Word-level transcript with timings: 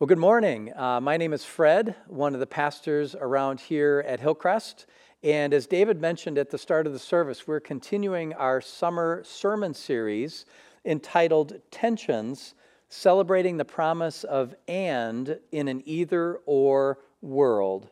Well, 0.00 0.06
good 0.06 0.16
morning. 0.16 0.72
Uh, 0.76 1.00
my 1.00 1.16
name 1.16 1.32
is 1.32 1.44
Fred, 1.44 1.96
one 2.06 2.32
of 2.32 2.38
the 2.38 2.46
pastors 2.46 3.16
around 3.16 3.58
here 3.58 4.04
at 4.06 4.20
Hillcrest. 4.20 4.86
And 5.24 5.52
as 5.52 5.66
David 5.66 6.00
mentioned 6.00 6.38
at 6.38 6.50
the 6.50 6.56
start 6.56 6.86
of 6.86 6.92
the 6.92 7.00
service, 7.00 7.48
we're 7.48 7.58
continuing 7.58 8.32
our 8.34 8.60
summer 8.60 9.24
sermon 9.24 9.74
series 9.74 10.44
entitled 10.84 11.60
Tensions 11.72 12.54
Celebrating 12.88 13.56
the 13.56 13.64
Promise 13.64 14.22
of 14.22 14.54
And 14.68 15.40
in 15.50 15.66
an 15.66 15.82
Either 15.84 16.42
or 16.46 17.00
World. 17.20 17.88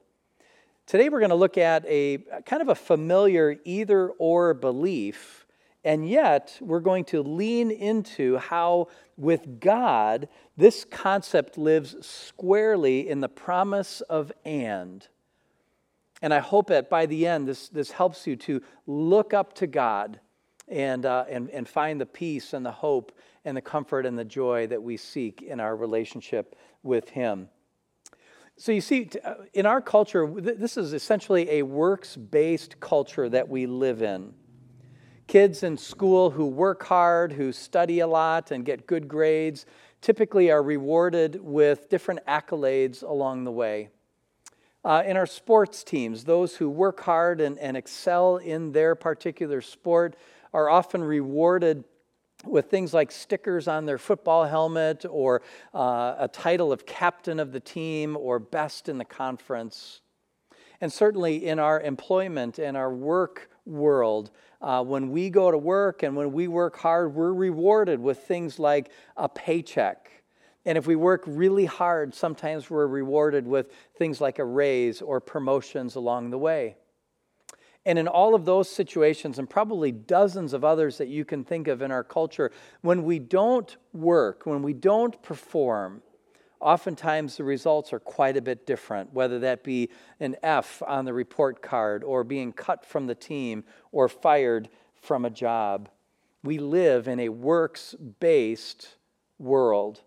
Today, 0.86 1.08
we're 1.08 1.18
going 1.18 1.30
to 1.30 1.34
look 1.34 1.58
at 1.58 1.84
a 1.88 2.18
kind 2.44 2.62
of 2.62 2.68
a 2.68 2.76
familiar 2.76 3.56
either 3.64 4.10
or 4.10 4.54
belief 4.54 5.44
and 5.86 6.08
yet, 6.08 6.58
we're 6.60 6.80
going 6.80 7.04
to 7.06 7.22
lean 7.22 7.70
into 7.70 8.38
how, 8.38 8.88
with 9.16 9.60
God, 9.60 10.26
this 10.56 10.84
concept 10.84 11.56
lives 11.56 12.04
squarely 12.04 13.08
in 13.08 13.20
the 13.20 13.28
promise 13.28 14.00
of 14.00 14.32
and. 14.44 15.06
And 16.20 16.34
I 16.34 16.40
hope 16.40 16.70
that 16.70 16.90
by 16.90 17.06
the 17.06 17.28
end, 17.28 17.46
this, 17.46 17.68
this 17.68 17.92
helps 17.92 18.26
you 18.26 18.34
to 18.34 18.62
look 18.88 19.32
up 19.32 19.54
to 19.54 19.68
God 19.68 20.18
and, 20.66 21.06
uh, 21.06 21.24
and, 21.30 21.48
and 21.50 21.68
find 21.68 22.00
the 22.00 22.06
peace 22.06 22.52
and 22.52 22.66
the 22.66 22.72
hope 22.72 23.16
and 23.44 23.56
the 23.56 23.62
comfort 23.62 24.06
and 24.06 24.18
the 24.18 24.24
joy 24.24 24.66
that 24.66 24.82
we 24.82 24.96
seek 24.96 25.40
in 25.40 25.60
our 25.60 25.76
relationship 25.76 26.56
with 26.82 27.10
Him. 27.10 27.48
So, 28.56 28.72
you 28.72 28.80
see, 28.80 29.08
uh, 29.24 29.34
in 29.54 29.66
our 29.66 29.80
culture, 29.80 30.26
this 30.26 30.76
is 30.76 30.92
essentially 30.92 31.48
a 31.48 31.62
works 31.62 32.16
based 32.16 32.80
culture 32.80 33.28
that 33.28 33.48
we 33.48 33.66
live 33.66 34.02
in 34.02 34.34
kids 35.26 35.62
in 35.62 35.76
school 35.76 36.30
who 36.30 36.46
work 36.46 36.84
hard, 36.84 37.32
who 37.32 37.52
study 37.52 38.00
a 38.00 38.06
lot, 38.06 38.50
and 38.50 38.64
get 38.64 38.86
good 38.86 39.08
grades 39.08 39.66
typically 40.00 40.50
are 40.50 40.62
rewarded 40.62 41.40
with 41.42 41.88
different 41.88 42.24
accolades 42.26 43.02
along 43.02 43.44
the 43.44 43.50
way. 43.50 43.88
Uh, 44.84 45.02
in 45.04 45.16
our 45.16 45.26
sports 45.26 45.82
teams, 45.82 46.24
those 46.24 46.56
who 46.56 46.70
work 46.70 47.00
hard 47.00 47.40
and, 47.40 47.58
and 47.58 47.76
excel 47.76 48.36
in 48.36 48.70
their 48.70 48.94
particular 48.94 49.60
sport 49.60 50.14
are 50.54 50.70
often 50.70 51.02
rewarded 51.02 51.82
with 52.44 52.70
things 52.70 52.94
like 52.94 53.10
stickers 53.10 53.66
on 53.66 53.84
their 53.84 53.98
football 53.98 54.44
helmet 54.44 55.04
or 55.10 55.42
uh, 55.74 56.14
a 56.18 56.28
title 56.28 56.70
of 56.70 56.86
captain 56.86 57.40
of 57.40 57.50
the 57.50 57.58
team 57.58 58.16
or 58.16 58.38
best 58.38 58.88
in 58.88 58.98
the 58.98 59.04
conference. 59.04 60.02
And 60.80 60.92
certainly 60.92 61.46
in 61.46 61.58
our 61.58 61.80
employment 61.80 62.58
and 62.58 62.76
our 62.76 62.92
work 62.92 63.50
world, 63.64 64.30
uh, 64.66 64.82
when 64.82 65.12
we 65.12 65.30
go 65.30 65.52
to 65.52 65.56
work 65.56 66.02
and 66.02 66.16
when 66.16 66.32
we 66.32 66.48
work 66.48 66.76
hard, 66.76 67.14
we're 67.14 67.32
rewarded 67.32 68.00
with 68.00 68.18
things 68.18 68.58
like 68.58 68.90
a 69.16 69.28
paycheck. 69.28 70.10
And 70.64 70.76
if 70.76 70.88
we 70.88 70.96
work 70.96 71.22
really 71.24 71.66
hard, 71.66 72.12
sometimes 72.12 72.68
we're 72.68 72.88
rewarded 72.88 73.46
with 73.46 73.70
things 73.96 74.20
like 74.20 74.40
a 74.40 74.44
raise 74.44 75.00
or 75.00 75.20
promotions 75.20 75.94
along 75.94 76.30
the 76.30 76.38
way. 76.38 76.74
And 77.84 77.96
in 77.96 78.08
all 78.08 78.34
of 78.34 78.44
those 78.44 78.68
situations, 78.68 79.38
and 79.38 79.48
probably 79.48 79.92
dozens 79.92 80.52
of 80.52 80.64
others 80.64 80.98
that 80.98 81.06
you 81.06 81.24
can 81.24 81.44
think 81.44 81.68
of 81.68 81.80
in 81.80 81.92
our 81.92 82.02
culture, 82.02 82.50
when 82.80 83.04
we 83.04 83.20
don't 83.20 83.76
work, 83.92 84.46
when 84.46 84.62
we 84.62 84.72
don't 84.72 85.22
perform, 85.22 86.02
oftentimes 86.60 87.36
the 87.36 87.44
results 87.44 87.92
are 87.92 88.00
quite 88.00 88.36
a 88.36 88.42
bit 88.42 88.66
different, 88.66 89.12
whether 89.12 89.38
that 89.40 89.62
be 89.62 89.90
an 90.20 90.36
F 90.42 90.82
on 90.86 91.04
the 91.04 91.12
report 91.12 91.62
card, 91.62 92.02
or 92.02 92.24
being 92.24 92.52
cut 92.52 92.84
from 92.84 93.06
the 93.06 93.14
team, 93.14 93.64
or 93.92 94.08
fired 94.08 94.68
from 94.94 95.24
a 95.24 95.30
job. 95.30 95.88
We 96.42 96.58
live 96.58 97.08
in 97.08 97.20
a 97.20 97.28
works 97.28 97.94
based 98.20 98.96
world. 99.38 100.00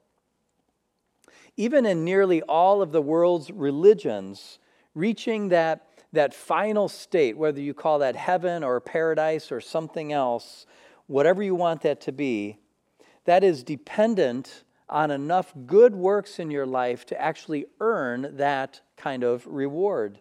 Even 1.58 1.86
in 1.86 2.06
nearly 2.06 2.42
all 2.44 2.82
of 2.82 2.92
the 2.92 3.02
world's 3.02 3.52
religions, 3.52 4.60
reaching 4.96 5.50
that, 5.50 5.88
that 6.14 6.34
final 6.34 6.88
state, 6.88 7.38
whether 7.38 7.60
you 7.60 7.74
call 7.74 8.00
that 8.00 8.16
heaven 8.16 8.64
or 8.64 8.80
paradise 8.80 9.52
or 9.52 9.60
something 9.60 10.14
else, 10.14 10.66
whatever 11.08 11.44
you 11.44 11.56
want 11.56 11.82
that 11.82 12.02
to 12.02 12.12
be, 12.12 12.58
that 13.26 13.44
is 13.44 13.64
dependent 13.64 14.64
on 14.90 15.12
enough 15.12 15.54
good 15.66 15.96
works 15.96 16.40
in 16.40 16.52
your 16.52 16.66
life 16.66 17.06
to 17.08 17.22
actually 17.22 17.66
earn 17.80 18.38
that 18.38 18.82
kind 18.98 19.24
of 19.24 19.46
reward. 19.48 20.20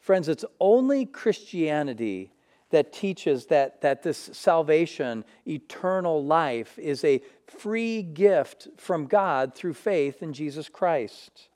Friends, 0.00 0.28
it's 0.28 0.44
only 0.58 1.06
Christianity 1.06 2.32
that 2.70 2.92
teaches 2.92 3.46
that, 3.46 3.80
that 3.82 4.02
this 4.02 4.30
salvation, 4.32 5.24
eternal 5.46 6.24
life, 6.24 6.78
is 6.78 7.04
a 7.04 7.20
free 7.46 8.02
gift 8.02 8.68
from 8.76 9.06
God 9.06 9.54
through 9.54 9.74
faith 9.74 10.22
in 10.22 10.32
Jesus 10.32 10.68
Christ. 10.68 11.48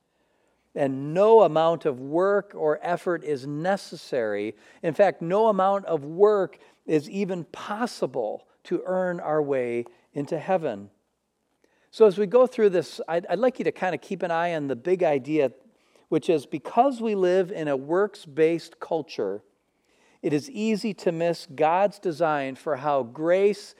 And 0.74 1.14
no 1.14 1.40
amount 1.40 1.86
of 1.86 2.00
work 2.00 2.52
or 2.54 2.78
effort 2.82 3.24
is 3.24 3.46
necessary. 3.46 4.54
In 4.82 4.92
fact, 4.92 5.22
no 5.22 5.48
amount 5.48 5.86
of 5.86 6.04
work 6.04 6.58
is 6.84 7.08
even 7.08 7.44
possible 7.44 8.46
to 8.64 8.82
earn 8.84 9.18
our 9.18 9.42
way 9.42 9.86
into 10.12 10.38
heaven. 10.38 10.90
So, 11.96 12.04
as 12.04 12.18
we 12.18 12.26
go 12.26 12.46
through 12.46 12.68
this, 12.68 13.00
I'd, 13.08 13.24
I'd 13.24 13.38
like 13.38 13.58
you 13.58 13.64
to 13.64 13.72
kind 13.72 13.94
of 13.94 14.02
keep 14.02 14.22
an 14.22 14.30
eye 14.30 14.54
on 14.54 14.66
the 14.66 14.76
big 14.76 15.02
idea, 15.02 15.52
which 16.10 16.28
is 16.28 16.44
because 16.44 17.00
we 17.00 17.14
live 17.14 17.50
in 17.50 17.68
a 17.68 17.76
works 17.78 18.26
based 18.26 18.78
culture, 18.80 19.42
it 20.20 20.34
is 20.34 20.50
easy 20.50 20.92
to 20.92 21.10
miss 21.10 21.46
God's 21.46 21.98
design 21.98 22.54
for 22.54 22.76
how 22.76 23.02
grace 23.02 23.74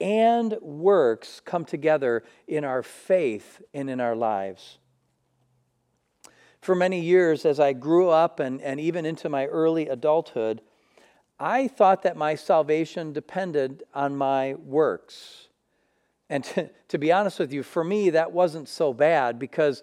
and 0.00 0.56
works 0.60 1.40
come 1.44 1.64
together 1.64 2.24
in 2.48 2.64
our 2.64 2.82
faith 2.82 3.62
and 3.72 3.88
in 3.88 4.00
our 4.00 4.16
lives. 4.16 4.78
For 6.60 6.74
many 6.74 7.00
years, 7.00 7.44
as 7.46 7.60
I 7.60 7.72
grew 7.72 8.08
up 8.08 8.40
and, 8.40 8.60
and 8.62 8.80
even 8.80 9.06
into 9.06 9.28
my 9.28 9.46
early 9.46 9.86
adulthood, 9.86 10.60
I 11.38 11.68
thought 11.68 12.02
that 12.02 12.16
my 12.16 12.34
salvation 12.34 13.12
depended 13.12 13.84
on 13.94 14.16
my 14.16 14.54
works. 14.54 15.49
And 16.30 16.44
to, 16.44 16.70
to, 16.88 16.98
be 16.98 17.12
honest 17.12 17.38
with 17.38 17.52
you, 17.52 17.62
for 17.62 17.84
me, 17.84 18.10
that 18.10 18.32
wasn't 18.32 18.68
so 18.68 18.94
bad 18.94 19.38
because 19.38 19.82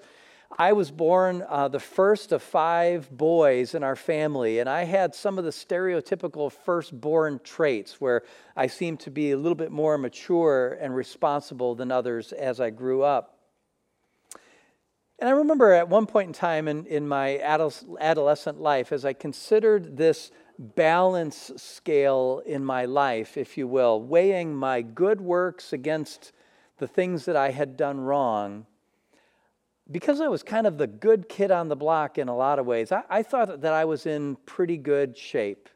I 0.58 0.72
was 0.72 0.90
born 0.90 1.46
uh, 1.47 1.68
the 1.68 1.80
first 1.80 2.31
of 2.31 2.41
five 2.41 3.12
boys 3.12 3.75
in 3.75 3.84
our 3.84 3.97
family, 3.97 4.59
and 4.59 4.69
I 4.69 4.85
had 4.85 5.13
some 5.13 5.38
of 5.38 5.44
the 5.44 5.52
stereotypical 5.52 6.50
firstborn 6.50 7.41
traits 7.44 8.00
where 8.00 8.24
I 8.56 8.68
seemed 8.68 9.02
to 9.02 9.12
be 9.12 9.31
a 9.31 9.38
little 9.38 9.56
bit 9.56 9.72
more 9.72 9.97
mature 9.97 10.78
and 10.80 10.96
responsible 10.96 11.75
than 11.75 11.91
others 11.91 12.31
as 12.31 12.62
I 12.62 12.69
grew 12.69 13.03
up. 13.03 13.38
And 15.19 15.28
I 15.28 15.34
remember 15.34 15.74
at 15.74 15.90
one 15.90 16.06
point 16.06 16.28
in 16.28 16.34
time 16.34 16.68
in, 16.68 16.85
in 16.85 17.08
my 17.08 17.40
adolescent 17.40 18.62
life, 18.62 18.91
as 18.94 19.03
I 19.03 19.14
considered 19.14 19.97
this 19.97 20.31
balance 20.59 21.52
scale 21.58 22.41
in 22.46 22.64
my 22.64 22.85
life, 22.85 23.35
if 23.35 23.58
you 23.58 23.68
will, 23.68 24.02
weighing 24.02 24.56
my 24.56 24.81
good 24.81 25.19
works 25.19 25.74
against 25.74 26.31
the 26.77 26.88
things 26.88 27.25
that 27.25 27.35
I 27.35 27.51
had 27.51 27.77
done 27.77 27.99
wrong, 27.99 28.65
because 29.89 30.21
I 30.21 30.27
was 30.27 30.43
kind 30.43 30.67
of 30.67 30.77
the 30.77 30.88
good 30.88 31.29
kid 31.29 31.51
on 31.51 31.69
the 31.69 31.75
block 31.75 32.17
in 32.17 32.27
a 32.27 32.35
lot 32.35 32.59
of 32.59 32.65
ways, 32.65 32.91
I, 32.91 33.03
I, 33.09 33.23
thought 33.23 33.61
that 33.61 33.73
I 33.73 33.85
was 33.85 34.05
in 34.05 34.35
pretty 34.45 34.77
good 34.77 35.17
shape. 35.17 35.69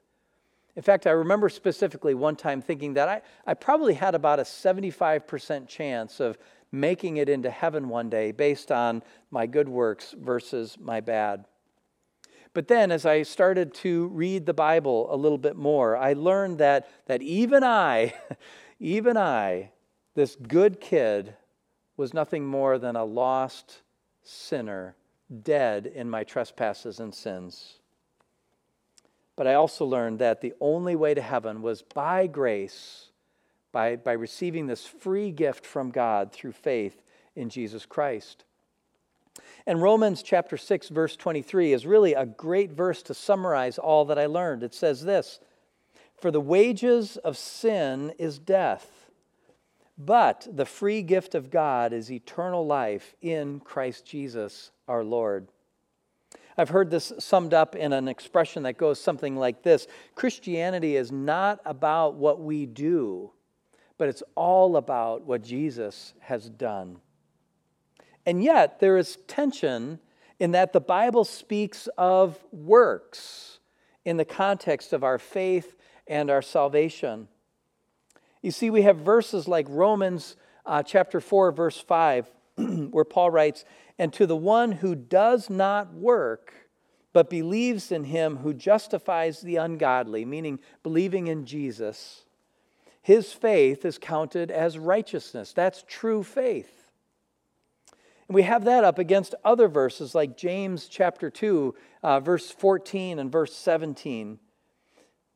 In 0.75 0.81
fact, 0.81 1.07
I 1.07 1.11
remember 1.11 1.49
specifically 1.49 2.13
one 2.13 2.35
time 2.35 2.61
thinking 2.61 2.93
that 2.93 3.09
I, 3.09 3.21
I 3.45 3.53
probably 3.53 3.93
had 3.93 4.15
about 4.15 4.39
a 4.39 4.43
75% 4.43 5.67
chance 5.67 6.19
of 6.19 6.37
making 6.71 7.17
it 7.17 7.27
into 7.29 7.49
heaven 7.49 7.89
one 7.89 8.09
day 8.09 8.31
based 8.31 8.71
on 8.71 9.03
my 9.29 9.45
good 9.45 9.67
works 9.67 10.15
versus 10.17 10.77
my 10.79 11.01
bad. 11.01 11.45
But 12.53 12.67
then, 12.67 12.91
as 12.91 13.05
I 13.05 13.23
started 13.23 13.73
to 13.75 14.07
read 14.07 14.45
the 14.45 14.53
Bible 14.53 15.07
a 15.13 15.15
little 15.15 15.37
bit 15.37 15.55
more, 15.55 15.95
I 15.95 16.13
learned 16.13 16.57
that, 16.57 16.89
that 17.05 17.21
even 17.21 17.63
I, 17.63 18.13
even 18.79 19.15
I, 19.15 19.71
this 20.13 20.35
good 20.35 20.79
kid 20.79 21.35
was 21.97 22.13
nothing 22.13 22.45
more 22.45 22.77
than 22.77 22.95
a 22.95 23.05
lost 23.05 23.81
sinner, 24.23 24.95
dead 25.43 25.85
in 25.85 26.09
my 26.09 26.23
trespasses 26.23 26.99
and 26.99 27.13
sins. 27.13 27.79
But 29.35 29.47
I 29.47 29.53
also 29.53 29.85
learned 29.85 30.19
that 30.19 30.41
the 30.41 30.53
only 30.59 30.95
way 30.95 31.13
to 31.13 31.21
heaven 31.21 31.61
was 31.61 31.81
by 31.81 32.27
grace, 32.27 33.07
by, 33.71 33.95
by 33.95 34.11
receiving 34.11 34.67
this 34.67 34.85
free 34.85 35.31
gift 35.31 35.65
from 35.65 35.91
God 35.91 36.31
through 36.31 36.51
faith 36.51 37.01
in 37.35 37.49
Jesus 37.49 37.85
Christ. 37.85 38.43
And 39.65 39.81
Romans 39.81 40.21
chapter 40.23 40.57
6, 40.57 40.89
verse 40.89 41.15
23 41.15 41.71
is 41.71 41.85
really 41.85 42.13
a 42.13 42.25
great 42.25 42.71
verse 42.71 43.01
to 43.03 43.13
summarize 43.13 43.77
all 43.77 44.05
that 44.05 44.19
I 44.19 44.25
learned. 44.25 44.63
It 44.63 44.73
says 44.73 45.03
this 45.03 45.39
For 46.19 46.31
the 46.31 46.41
wages 46.41 47.15
of 47.17 47.37
sin 47.37 48.13
is 48.19 48.37
death 48.37 49.00
but 50.05 50.47
the 50.51 50.65
free 50.65 51.01
gift 51.01 51.35
of 51.35 51.51
God 51.51 51.93
is 51.93 52.11
eternal 52.11 52.65
life 52.65 53.15
in 53.21 53.59
Christ 53.59 54.05
Jesus 54.05 54.71
our 54.87 55.03
Lord. 55.03 55.47
I've 56.57 56.69
heard 56.69 56.89
this 56.89 57.13
summed 57.19 57.53
up 57.53 57.75
in 57.75 57.93
an 57.93 58.07
expression 58.07 58.63
that 58.63 58.77
goes 58.77 58.99
something 58.99 59.35
like 59.35 59.63
this 59.63 59.87
Christianity 60.15 60.95
is 60.95 61.11
not 61.11 61.59
about 61.65 62.15
what 62.15 62.41
we 62.41 62.65
do, 62.65 63.31
but 63.97 64.09
it's 64.09 64.23
all 64.35 64.77
about 64.77 65.25
what 65.25 65.43
Jesus 65.43 66.13
has 66.19 66.49
done. 66.49 66.97
And 68.25 68.43
yet, 68.43 68.79
there 68.79 68.97
is 68.97 69.17
tension 69.27 69.99
in 70.39 70.51
that 70.51 70.73
the 70.73 70.81
Bible 70.81 71.25
speaks 71.25 71.87
of 71.97 72.39
works 72.51 73.59
in 74.05 74.17
the 74.17 74.25
context 74.25 74.93
of 74.93 75.03
our 75.03 75.19
faith 75.19 75.75
and 76.07 76.29
our 76.29 76.41
salvation. 76.41 77.27
You 78.41 78.51
see, 78.51 78.69
we 78.69 78.81
have 78.83 78.97
verses 78.97 79.47
like 79.47 79.67
Romans 79.69 80.35
uh, 80.65 80.83
chapter 80.83 81.19
4, 81.19 81.51
verse 81.51 81.79
5, 81.79 82.31
where 82.91 83.05
Paul 83.05 83.29
writes, 83.29 83.65
And 83.99 84.11
to 84.13 84.25
the 84.25 84.35
one 84.35 84.71
who 84.73 84.95
does 84.95 85.49
not 85.49 85.93
work, 85.93 86.53
but 87.13 87.29
believes 87.29 87.91
in 87.91 88.05
him 88.05 88.37
who 88.37 88.53
justifies 88.53 89.41
the 89.41 89.57
ungodly, 89.57 90.25
meaning 90.25 90.59
believing 90.81 91.27
in 91.27 91.45
Jesus, 91.45 92.23
his 93.01 93.33
faith 93.33 93.83
is 93.83 93.97
counted 93.97 94.51
as 94.51 94.77
righteousness. 94.77 95.53
That's 95.53 95.83
true 95.87 96.23
faith. 96.23 96.89
And 98.27 98.35
we 98.35 98.43
have 98.43 98.63
that 98.65 98.83
up 98.83 98.97
against 98.97 99.35
other 99.43 99.67
verses 99.67 100.15
like 100.15 100.37
James 100.37 100.87
chapter 100.87 101.29
2, 101.29 101.75
uh, 102.03 102.19
verse 102.21 102.49
14 102.49 103.19
and 103.19 103.31
verse 103.31 103.53
17. 103.55 104.39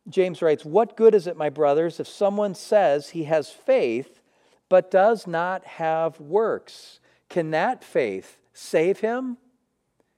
James 0.07 0.42
writes, 0.42 0.63
What 0.63 0.96
good 0.96 1.16
is 1.16 1.28
it, 1.28 1.38
my 1.38 1.50
brothers, 1.50 2.00
if 2.00 2.07
someone 2.07 2.56
says 2.56 3.10
he 3.10 3.24
has 3.25 3.50
faith 3.50 4.22
but 4.69 4.92
does 4.92 5.28
not 5.28 5.66
have 5.66 6.19
works? 6.19 7.00
Can 7.30 7.52
that 7.52 7.84
faith 7.84 8.38
save 8.54 9.00
him? 9.00 9.38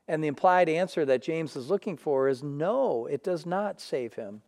And 0.08 0.24
the 0.24 0.28
implied 0.28 0.70
answer 0.70 1.06
that 1.06 1.22
James 1.22 1.56
is 1.56 1.70
looking 1.70 1.98
for 1.98 2.28
is 2.28 2.42
no, 2.42 3.06
it 3.08 3.24
does 3.24 3.46
not 3.46 3.82
save 3.82 4.14
him. 4.14 4.42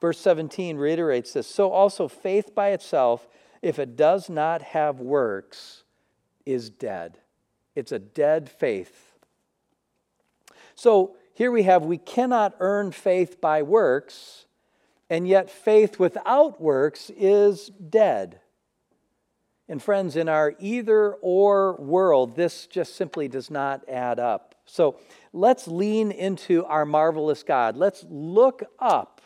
Verse 0.00 0.18
17 0.20 0.76
reiterates 0.76 1.32
this 1.32 1.46
So 1.46 1.70
also, 1.70 2.08
faith 2.08 2.54
by 2.54 2.68
itself, 2.70 3.28
if 3.62 3.78
it 3.78 3.96
does 3.96 4.30
not 4.30 4.62
have 4.62 5.00
works, 5.00 5.84
is 6.46 6.70
dead. 6.70 7.18
It's 7.74 7.92
a 7.92 7.98
dead 7.98 8.48
faith. 8.48 9.14
So 10.74 11.16
here 11.38 11.52
we 11.52 11.62
have 11.62 11.84
we 11.84 11.98
cannot 11.98 12.56
earn 12.58 12.90
faith 12.90 13.40
by 13.40 13.62
works, 13.62 14.46
and 15.08 15.28
yet 15.28 15.48
faith 15.48 15.96
without 15.96 16.60
works 16.60 17.12
is 17.16 17.68
dead. 17.68 18.40
And 19.68 19.80
friends, 19.80 20.16
in 20.16 20.28
our 20.28 20.56
either 20.58 21.12
or 21.22 21.76
world, 21.76 22.34
this 22.34 22.66
just 22.66 22.96
simply 22.96 23.28
does 23.28 23.52
not 23.52 23.88
add 23.88 24.18
up. 24.18 24.56
So 24.64 24.98
let's 25.32 25.68
lean 25.68 26.10
into 26.10 26.64
our 26.64 26.84
marvelous 26.84 27.44
God. 27.44 27.76
Let's 27.76 28.04
look 28.10 28.64
up 28.80 29.20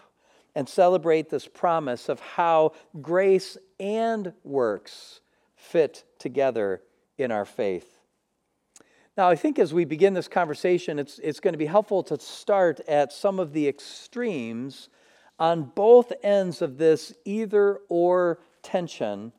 and 0.55 0.69
celebrate 0.69 1.31
this 1.31 1.49
promise 1.49 2.11
of 2.11 2.21
how 2.21 2.73
grace 3.01 3.57
and 3.81 4.35
works 4.45 5.23
fit 5.57 6.05
together 6.19 6.83
in 7.17 7.33
our 7.33 7.47
faith. 7.47 8.02
Now, 9.17 9.29
I 9.29 9.37
think 9.37 9.59
as 9.59 9.75
we 9.75 9.85
begin 9.85 10.15
this 10.15 10.29
conversation, 10.29 10.99
it's, 10.99 11.19
it's 11.19 11.39
going 11.39 11.53
to 11.53 11.59
be 11.59 11.67
helpful 11.67 12.03
to 12.05 12.19
start 12.19 12.81
at 12.89 13.13
some 13.13 13.39
of 13.39 13.53
the 13.53 13.69
extremes 13.69 14.89
on 15.39 15.65
both 15.65 16.13
ends 16.23 16.63
of 16.63 16.79
this 16.79 17.13
either 17.27 17.81
or 17.89 18.39
tension 18.63 19.33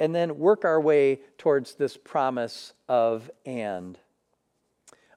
and 0.00 0.14
then 0.14 0.38
work 0.38 0.64
our 0.64 0.80
way 0.80 1.20
towards 1.38 1.74
this 1.74 1.96
promise 1.96 2.72
of 2.88 3.30
and. 3.46 3.98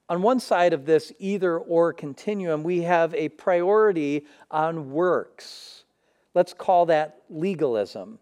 On 0.08 0.22
one 0.22 0.38
side 0.38 0.74
of 0.74 0.84
this 0.84 1.12
either 1.18 1.58
or 1.58 1.92
continuum, 1.92 2.62
we 2.62 2.82
have 2.82 3.14
a 3.14 3.30
priority 3.30 4.26
on 4.50 4.92
works. 4.92 5.84
Let's 6.34 6.52
call 6.52 6.86
that 6.86 7.22
legalism. 7.30 8.18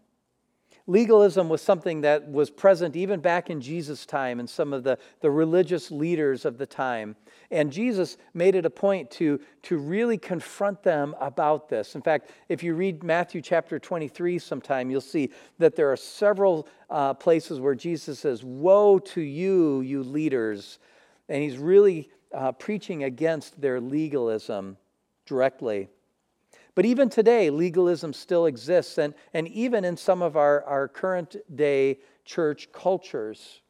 Legalism 0.85 1.47
was 1.47 1.61
something 1.61 2.01
that 2.01 2.29
was 2.29 2.49
present 2.49 2.97
even 2.97 3.21
back 3.21 3.49
in 3.49 3.61
Jesus' 3.61 4.05
time 4.05 4.39
and 4.39 4.49
some 4.49 4.73
of 4.73 4.83
the, 4.83 4.97
the 5.21 5.31
religious 5.31 5.89
leaders 5.91 6.43
of 6.43 6.57
the 6.57 6.65
time. 6.65 7.15
And 7.51 7.71
Jesus 7.71 8.17
made 8.33 8.55
it 8.55 8.65
a 8.65 8.69
point 8.69 9.09
to, 9.11 9.39
to 9.63 9.77
really 9.77 10.17
confront 10.17 10.83
them 10.83 11.15
about 11.21 11.69
this. 11.69 11.95
In 11.95 12.01
fact, 12.01 12.31
if 12.49 12.63
you 12.63 12.73
read 12.73 13.01
Matthew 13.01 13.41
chapter 13.41 13.79
23 13.79 14.37
sometime, 14.39 14.91
you'll 14.91 14.99
see 14.99 15.29
that 15.57 15.77
there 15.77 15.89
are 15.89 15.95
several 15.97 16.67
uh, 16.89 17.13
places 17.13 17.61
where 17.61 17.75
Jesus 17.75 18.19
says, 18.19 18.43
Woe 18.43 18.99
to 18.99 19.21
you, 19.21 19.79
you 19.81 20.03
leaders. 20.03 20.79
And 21.29 21.41
he's 21.41 21.57
really 21.57 22.09
uh, 22.33 22.51
preaching 22.51 23.05
against 23.05 23.61
their 23.61 23.79
legalism 23.79 24.75
directly. 25.25 25.87
But 26.75 26.85
even 26.85 27.09
today, 27.09 27.49
legalism 27.49 28.13
still 28.13 28.45
exists, 28.47 28.97
and, 28.97 29.13
and 29.33 29.47
even 29.47 29.85
in 29.85 29.95
some 29.95 30.21
of 30.21 30.35
our, 30.35 30.63
our 30.63 30.87
current 30.87 31.35
day 31.55 31.99
church 32.25 32.71
cultures. 32.71 33.61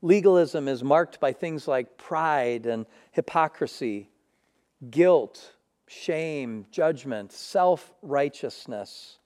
Legalism 0.00 0.68
is 0.68 0.82
marked 0.82 1.20
by 1.20 1.32
things 1.32 1.68
like 1.68 1.96
pride 1.96 2.66
and 2.66 2.86
hypocrisy, 3.12 4.08
guilt, 4.90 5.54
shame, 5.86 6.66
judgment, 6.70 7.30
self 7.30 7.92
righteousness. 8.00 9.18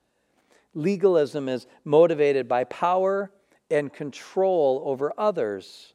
Legalism 0.74 1.48
is 1.48 1.66
motivated 1.84 2.48
by 2.48 2.64
power 2.64 3.30
and 3.70 3.92
control 3.92 4.82
over 4.84 5.12
others. 5.16 5.94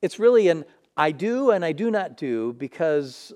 It's 0.00 0.18
really 0.18 0.48
an 0.48 0.64
I 0.96 1.12
do 1.12 1.50
and 1.50 1.64
I 1.64 1.72
do 1.72 1.90
not 1.90 2.16
do 2.16 2.54
because 2.54 3.34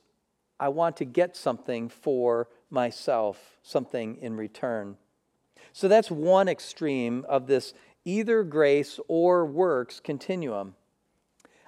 I 0.60 0.68
want 0.68 0.98
to 0.98 1.06
get 1.06 1.36
something 1.36 1.88
for 1.88 2.46
myself, 2.68 3.56
something 3.62 4.18
in 4.20 4.36
return. 4.36 4.98
So 5.72 5.88
that's 5.88 6.10
one 6.10 6.48
extreme 6.48 7.24
of 7.28 7.46
this 7.46 7.72
either 8.04 8.42
grace 8.42 9.00
or 9.08 9.46
works 9.46 10.00
continuum. 10.00 10.74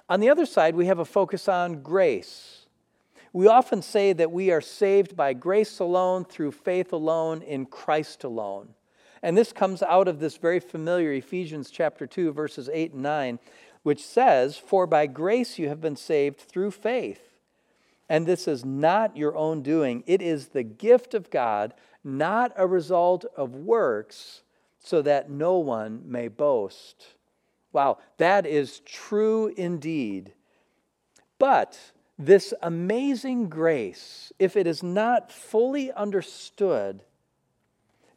On 0.09 0.19
the 0.19 0.29
other 0.29 0.45
side, 0.45 0.75
we 0.75 0.85
have 0.85 0.99
a 0.99 1.05
focus 1.05 1.47
on 1.47 1.81
grace. 1.81 2.67
We 3.31 3.47
often 3.47 3.81
say 3.81 4.13
that 4.13 4.31
we 4.31 4.51
are 4.51 4.61
saved 4.61 5.15
by 5.15 5.33
grace 5.33 5.79
alone, 5.79 6.23
through 6.23 6.51
faith 6.51 6.93
alone, 6.93 7.41
in 7.41 7.65
Christ 7.65 8.23
alone. 8.23 8.75
And 9.23 9.35
this 9.35 9.51
comes 9.51 9.81
out 9.81 10.07
of 10.07 10.19
this 10.19 10.37
very 10.37 10.59
familiar 10.59 11.13
Ephesians 11.13 11.71
chapter 11.71 12.05
2, 12.05 12.31
verses 12.31 12.69
8 12.71 12.93
and 12.93 13.01
9, 13.01 13.39
which 13.81 14.05
says, 14.05 14.57
For 14.57 14.85
by 14.85 15.07
grace 15.07 15.57
you 15.57 15.67
have 15.69 15.81
been 15.81 15.95
saved 15.95 16.39
through 16.39 16.71
faith 16.71 17.32
and 18.09 18.25
this 18.25 18.47
is 18.47 18.65
not 18.65 19.17
your 19.17 19.35
own 19.35 19.61
doing, 19.61 20.03
it 20.05 20.21
is 20.21 20.47
the 20.47 20.63
gift 20.63 21.13
of 21.13 21.29
God, 21.29 21.73
not 22.03 22.51
a 22.55 22.67
result 22.67 23.25
of 23.35 23.55
works, 23.55 24.43
so 24.79 25.01
that 25.01 25.29
no 25.29 25.57
one 25.57 26.01
may 26.05 26.27
boast. 26.27 27.15
Wow, 27.71 27.97
that 28.17 28.45
is 28.45 28.79
true 28.81 29.53
indeed. 29.55 30.33
But 31.39 31.79
this 32.19 32.53
amazing 32.61 33.49
grace, 33.49 34.31
if 34.37 34.55
it 34.55 34.67
is 34.67 34.83
not 34.83 35.31
fully 35.31 35.91
understood, 35.91 37.03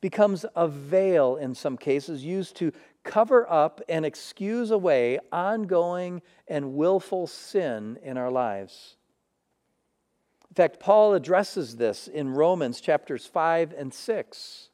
becomes 0.01 0.45
a 0.55 0.69
veil 0.69 1.37
in 1.37 1.55
some 1.55 1.77
cases 1.77 2.25
used 2.25 2.57
to 2.57 2.73
cover 3.03 3.51
up 3.51 3.81
and 3.89 4.05
excuse 4.05 4.71
away 4.71 5.19
ongoing 5.33 6.21
and 6.49 6.75
willful 6.75 7.27
sin 7.27 7.99
in 8.03 8.17
our 8.19 8.31
lives. 8.31 8.97
In 10.57 10.63
fact, 10.63 10.81
Paul 10.81 11.13
addresses 11.13 11.77
this 11.77 12.09
in 12.09 12.31
Romans 12.31 12.81
chapters 12.81 13.27
5 13.27 13.75
and 13.77 13.93
6. 13.93 14.69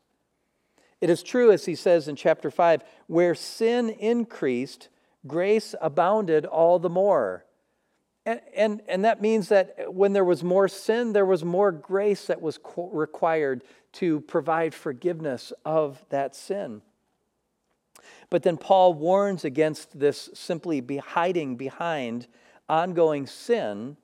It 1.00 1.10
is 1.10 1.24
true, 1.24 1.50
as 1.50 1.64
he 1.64 1.74
says 1.74 2.06
in 2.06 2.14
chapter 2.14 2.52
5, 2.52 2.84
where 3.08 3.34
sin 3.34 3.90
increased, 3.90 4.90
grace 5.26 5.74
abounded 5.80 6.46
all 6.46 6.78
the 6.78 6.88
more. 6.88 7.46
And, 8.24 8.40
and, 8.54 8.82
and 8.86 9.04
that 9.04 9.20
means 9.20 9.48
that 9.48 9.92
when 9.92 10.12
there 10.12 10.24
was 10.24 10.44
more 10.44 10.68
sin, 10.68 11.14
there 11.14 11.26
was 11.26 11.44
more 11.44 11.72
grace 11.72 12.26
that 12.26 12.40
was 12.40 12.60
required 12.76 13.64
to 13.94 14.20
provide 14.20 14.74
forgiveness 14.74 15.52
of 15.64 16.04
that 16.10 16.36
sin. 16.36 16.82
But 18.30 18.44
then 18.44 18.56
Paul 18.56 18.94
warns 18.94 19.44
against 19.44 19.98
this 19.98 20.30
simply 20.32 20.80
be 20.80 20.98
hiding 20.98 21.56
behind 21.56 22.28
ongoing 22.68 23.26
sin 23.26 23.96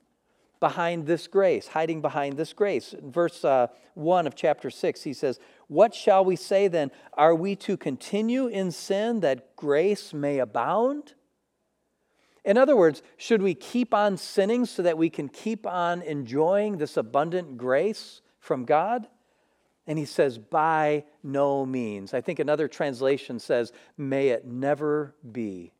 behind 0.59 1.05
this 1.05 1.27
grace, 1.27 1.67
hiding 1.67 2.01
behind 2.01 2.37
this 2.37 2.53
grace. 2.53 2.93
In 2.93 3.11
verse 3.11 3.45
uh, 3.45 3.67
1 3.93 4.27
of 4.27 4.35
chapter 4.35 4.69
6, 4.69 5.03
he 5.03 5.13
says, 5.13 5.39
What 5.67 5.93
shall 5.93 6.25
we 6.25 6.35
say 6.35 6.67
then? 6.67 6.91
Are 7.13 7.35
we 7.35 7.55
to 7.57 7.77
continue 7.77 8.47
in 8.47 8.71
sin 8.71 9.21
that 9.21 9.55
grace 9.55 10.13
may 10.13 10.39
abound? 10.39 11.13
In 12.45 12.57
other 12.57 12.75
words, 12.75 13.01
should 13.17 13.41
we 13.41 13.53
keep 13.53 13.93
on 13.93 14.17
sinning 14.17 14.65
so 14.65 14.81
that 14.81 14.97
we 14.97 15.09
can 15.09 15.29
keep 15.29 15.65
on 15.65 16.01
enjoying 16.01 16.77
this 16.77 16.97
abundant 16.97 17.57
grace 17.57 18.21
from 18.39 18.65
God? 18.65 19.07
And 19.87 19.97
he 19.97 20.05
says, 20.05 20.37
By 20.37 21.05
no 21.23 21.65
means. 21.65 22.13
I 22.13 22.21
think 22.21 22.39
another 22.39 22.67
translation 22.67 23.39
says, 23.39 23.71
May 23.97 24.29
it 24.29 24.45
never 24.45 25.15
be. 25.31 25.73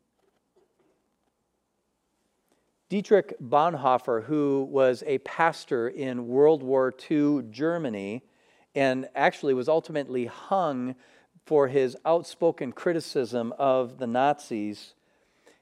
Dietrich 2.90 3.36
Bonhoeffer, 3.40 4.24
who 4.24 4.68
was 4.70 5.04
a 5.06 5.20
pastor 5.20 5.88
in 5.88 6.28
World 6.28 6.64
War 6.64 6.92
II 7.10 7.44
Germany 7.52 8.24
and 8.74 9.08
actually 9.16 9.54
was 9.54 9.70
ultimately 9.70 10.26
hung 10.26 10.96
for 11.46 11.68
his 11.68 11.96
outspoken 12.04 12.72
criticism 12.72 13.54
of 13.60 14.00
the 14.00 14.08
Nazis, 14.08 14.96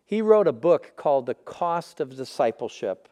he 0.06 0.22
wrote 0.22 0.48
a 0.48 0.54
book 0.54 0.94
called 0.96 1.26
The 1.26 1.34
Cost 1.34 2.00
of 2.00 2.16
Discipleship. 2.16 3.10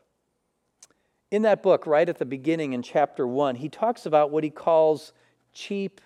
In 1.29 1.41
that 1.41 1.61
book, 1.61 1.85
right 1.85 2.07
at 2.07 2.17
the 2.17 2.25
beginning 2.25 2.71
in 2.71 2.81
chapter 2.81 3.27
one, 3.27 3.55
he 3.55 3.67
talks 3.67 4.05
about 4.05 4.31
what 4.31 4.45
he 4.45 4.49
calls 4.49 5.11
cheap 5.53 5.99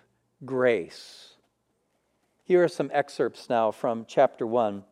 grace. 0.46 1.36
Here 2.44 2.64
are 2.64 2.68
some 2.68 2.90
excerpts 2.92 3.50
now 3.50 3.70
from 3.70 4.06
chapter 4.08 4.48
one. 4.48 4.84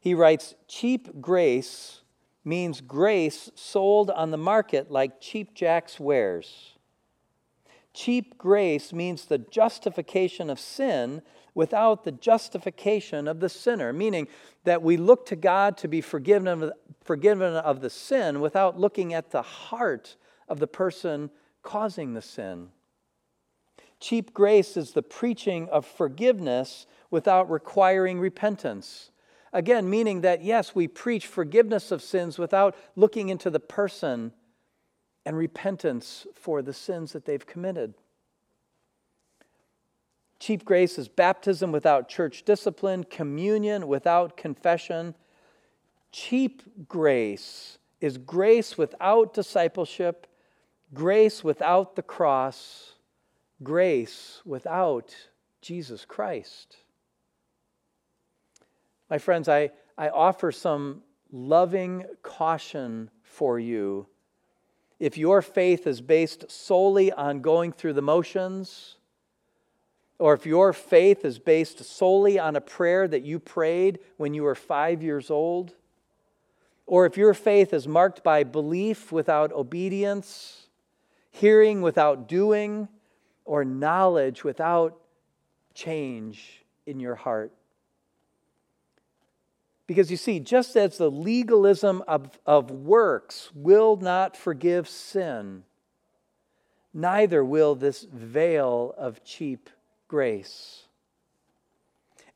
He 0.00 0.14
writes 0.14 0.54
Cheap 0.66 1.20
grace 1.20 2.02
means 2.44 2.80
grace 2.80 3.50
sold 3.54 4.10
on 4.10 4.30
the 4.30 4.38
market 4.38 4.90
like 4.90 5.20
cheap 5.20 5.54
jack's 5.54 6.00
wares. 6.00 6.74
Cheap 7.92 8.38
grace 8.38 8.92
means 8.92 9.24
the 9.24 9.38
justification 9.38 10.50
of 10.50 10.60
sin 10.60 11.22
without 11.54 12.04
the 12.04 12.12
justification 12.12 13.26
of 13.26 13.40
the 13.40 13.48
sinner, 13.48 13.92
meaning 13.92 14.28
that 14.64 14.82
we 14.82 14.96
look 14.96 15.26
to 15.26 15.36
God 15.36 15.76
to 15.78 15.88
be 15.88 16.00
forgiven 16.00 16.46
of, 16.46 16.72
forgiven 17.02 17.54
of 17.54 17.80
the 17.80 17.90
sin 17.90 18.40
without 18.40 18.78
looking 18.78 19.12
at 19.12 19.30
the 19.30 19.42
heart 19.42 20.16
of 20.48 20.60
the 20.60 20.66
person 20.66 21.30
causing 21.62 22.14
the 22.14 22.22
sin. 22.22 22.68
Cheap 24.00 24.32
grace 24.32 24.76
is 24.76 24.92
the 24.92 25.02
preaching 25.02 25.68
of 25.70 25.84
forgiveness 25.84 26.86
without 27.10 27.50
requiring 27.50 28.20
repentance. 28.20 29.10
Again, 29.52 29.88
meaning 29.88 30.20
that 30.22 30.42
yes, 30.42 30.74
we 30.74 30.88
preach 30.88 31.26
forgiveness 31.26 31.90
of 31.90 32.02
sins 32.02 32.38
without 32.38 32.76
looking 32.96 33.28
into 33.28 33.50
the 33.50 33.60
person 33.60 34.32
and 35.24 35.36
repentance 35.36 36.26
for 36.34 36.62
the 36.62 36.72
sins 36.72 37.12
that 37.12 37.24
they've 37.24 37.46
committed. 37.46 37.94
Cheap 40.38 40.64
grace 40.64 40.98
is 40.98 41.08
baptism 41.08 41.72
without 41.72 42.08
church 42.08 42.44
discipline, 42.44 43.04
communion 43.04 43.88
without 43.88 44.36
confession. 44.36 45.14
Cheap 46.12 46.88
grace 46.88 47.78
is 48.00 48.18
grace 48.18 48.78
without 48.78 49.34
discipleship, 49.34 50.26
grace 50.94 51.42
without 51.42 51.96
the 51.96 52.02
cross, 52.02 52.92
grace 53.62 54.40
without 54.44 55.14
Jesus 55.60 56.04
Christ. 56.04 56.76
My 59.10 59.18
friends, 59.18 59.48
I, 59.48 59.70
I 59.96 60.08
offer 60.10 60.52
some 60.52 61.02
loving 61.30 62.04
caution 62.22 63.10
for 63.22 63.58
you. 63.58 64.06
If 64.98 65.16
your 65.16 65.42
faith 65.42 65.86
is 65.86 66.00
based 66.00 66.50
solely 66.50 67.12
on 67.12 67.40
going 67.40 67.72
through 67.72 67.92
the 67.94 68.02
motions, 68.02 68.96
or 70.18 70.34
if 70.34 70.44
your 70.44 70.72
faith 70.72 71.24
is 71.24 71.38
based 71.38 71.84
solely 71.84 72.38
on 72.38 72.56
a 72.56 72.60
prayer 72.60 73.06
that 73.06 73.22
you 73.22 73.38
prayed 73.38 74.00
when 74.16 74.34
you 74.34 74.42
were 74.42 74.56
five 74.56 75.02
years 75.02 75.30
old, 75.30 75.74
or 76.86 77.06
if 77.06 77.16
your 77.16 77.34
faith 77.34 77.72
is 77.72 77.86
marked 77.86 78.24
by 78.24 78.42
belief 78.42 79.12
without 79.12 79.52
obedience, 79.52 80.66
hearing 81.30 81.82
without 81.82 82.28
doing, 82.28 82.88
or 83.44 83.64
knowledge 83.64 84.42
without 84.42 84.98
change 85.74 86.64
in 86.86 86.98
your 86.98 87.14
heart. 87.14 87.52
Because 89.88 90.10
you 90.10 90.18
see, 90.18 90.38
just 90.38 90.76
as 90.76 90.98
the 90.98 91.10
legalism 91.10 92.04
of, 92.06 92.38
of 92.44 92.70
works 92.70 93.50
will 93.54 93.96
not 93.96 94.36
forgive 94.36 94.86
sin, 94.86 95.64
neither 96.92 97.42
will 97.42 97.74
this 97.74 98.02
veil 98.02 98.94
of 98.98 99.24
cheap 99.24 99.70
grace. 100.06 100.82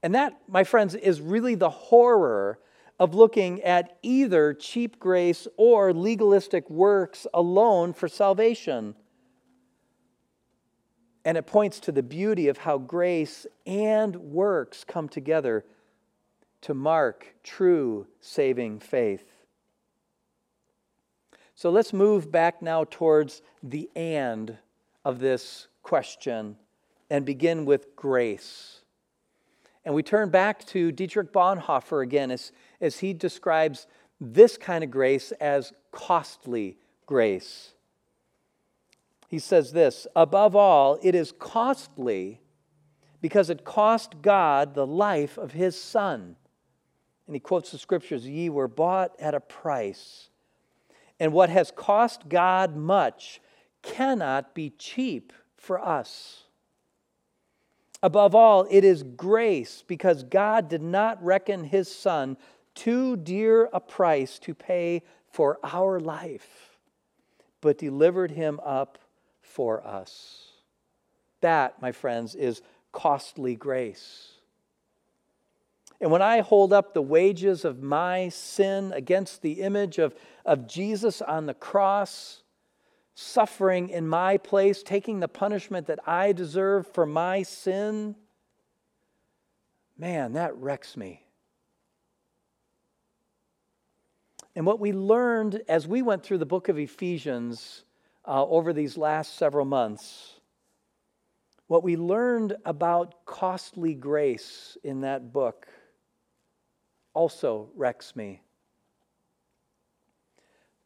And 0.02 0.14
that, 0.14 0.40
my 0.48 0.64
friends, 0.64 0.94
is 0.94 1.20
really 1.20 1.54
the 1.54 1.68
horror 1.68 2.58
of 2.98 3.14
looking 3.14 3.60
at 3.62 3.98
either 4.00 4.54
cheap 4.54 4.98
grace 4.98 5.46
or 5.58 5.92
legalistic 5.92 6.70
works 6.70 7.26
alone 7.34 7.92
for 7.92 8.08
salvation. 8.08 8.94
And 11.26 11.36
it 11.36 11.46
points 11.46 11.80
to 11.80 11.92
the 11.92 12.02
beauty 12.02 12.48
of 12.48 12.56
how 12.56 12.78
grace 12.78 13.46
and 13.66 14.16
works 14.16 14.84
come 14.84 15.10
together 15.10 15.66
to 16.62 16.74
mark 16.74 17.34
true 17.42 18.06
saving 18.20 18.80
faith. 18.80 19.24
So 21.54 21.70
let's 21.70 21.92
move 21.92 22.32
back 22.32 22.62
now 22.62 22.84
towards 22.90 23.42
the 23.62 23.88
and 23.94 24.56
of 25.04 25.18
this 25.18 25.68
question 25.82 26.56
and 27.10 27.24
begin 27.24 27.64
with 27.64 27.94
grace. 27.94 28.80
And 29.84 29.94
we 29.94 30.02
turn 30.02 30.30
back 30.30 30.64
to 30.66 30.92
Dietrich 30.92 31.32
Bonhoeffer 31.32 32.02
again 32.02 32.30
as, 32.30 32.52
as 32.80 33.00
he 33.00 33.12
describes 33.12 33.86
this 34.20 34.56
kind 34.56 34.84
of 34.84 34.90
grace 34.90 35.32
as 35.32 35.72
costly 35.90 36.78
grace. 37.06 37.74
He 39.28 39.38
says 39.38 39.72
this 39.72 40.06
Above 40.14 40.54
all, 40.54 40.98
it 41.02 41.14
is 41.14 41.32
costly 41.32 42.40
because 43.20 43.50
it 43.50 43.64
cost 43.64 44.22
God 44.22 44.74
the 44.74 44.86
life 44.86 45.38
of 45.38 45.52
his 45.52 45.80
Son. 45.80 46.36
And 47.26 47.36
he 47.36 47.40
quotes 47.40 47.70
the 47.70 47.78
scriptures 47.78 48.26
Ye 48.26 48.48
were 48.48 48.68
bought 48.68 49.12
at 49.20 49.34
a 49.34 49.40
price. 49.40 50.28
And 51.20 51.32
what 51.32 51.50
has 51.50 51.70
cost 51.70 52.28
God 52.28 52.76
much 52.76 53.40
cannot 53.82 54.54
be 54.54 54.70
cheap 54.70 55.32
for 55.56 55.80
us. 55.80 56.44
Above 58.02 58.34
all, 58.34 58.66
it 58.70 58.84
is 58.84 59.04
grace 59.04 59.84
because 59.86 60.24
God 60.24 60.68
did 60.68 60.82
not 60.82 61.22
reckon 61.22 61.64
his 61.64 61.92
Son 61.92 62.36
too 62.74 63.16
dear 63.16 63.68
a 63.72 63.78
price 63.78 64.38
to 64.40 64.54
pay 64.54 65.02
for 65.30 65.58
our 65.62 66.00
life, 66.00 66.78
but 67.60 67.78
delivered 67.78 68.32
him 68.32 68.58
up 68.64 68.98
for 69.40 69.86
us. 69.86 70.48
That, 71.40 71.80
my 71.80 71.92
friends, 71.92 72.34
is 72.34 72.62
costly 72.90 73.54
grace. 73.54 74.31
And 76.02 76.10
when 76.10 76.20
I 76.20 76.40
hold 76.40 76.72
up 76.72 76.94
the 76.94 77.00
wages 77.00 77.64
of 77.64 77.80
my 77.80 78.28
sin 78.28 78.92
against 78.92 79.40
the 79.40 79.62
image 79.62 79.98
of, 79.98 80.16
of 80.44 80.66
Jesus 80.66 81.22
on 81.22 81.46
the 81.46 81.54
cross, 81.54 82.42
suffering 83.14 83.88
in 83.88 84.08
my 84.08 84.36
place, 84.36 84.82
taking 84.82 85.20
the 85.20 85.28
punishment 85.28 85.86
that 85.86 86.00
I 86.04 86.32
deserve 86.32 86.92
for 86.92 87.06
my 87.06 87.44
sin, 87.44 88.16
man, 89.96 90.32
that 90.32 90.56
wrecks 90.56 90.96
me. 90.96 91.24
And 94.56 94.66
what 94.66 94.80
we 94.80 94.92
learned 94.92 95.62
as 95.68 95.86
we 95.86 96.02
went 96.02 96.24
through 96.24 96.38
the 96.38 96.46
book 96.46 96.68
of 96.68 96.80
Ephesians 96.80 97.84
uh, 98.26 98.44
over 98.44 98.72
these 98.72 98.96
last 98.96 99.36
several 99.36 99.66
months, 99.66 100.40
what 101.68 101.84
we 101.84 101.96
learned 101.96 102.56
about 102.64 103.24
costly 103.24 103.94
grace 103.94 104.76
in 104.82 105.02
that 105.02 105.32
book 105.32 105.68
also 107.14 107.68
wrecks 107.74 108.16
me. 108.16 108.42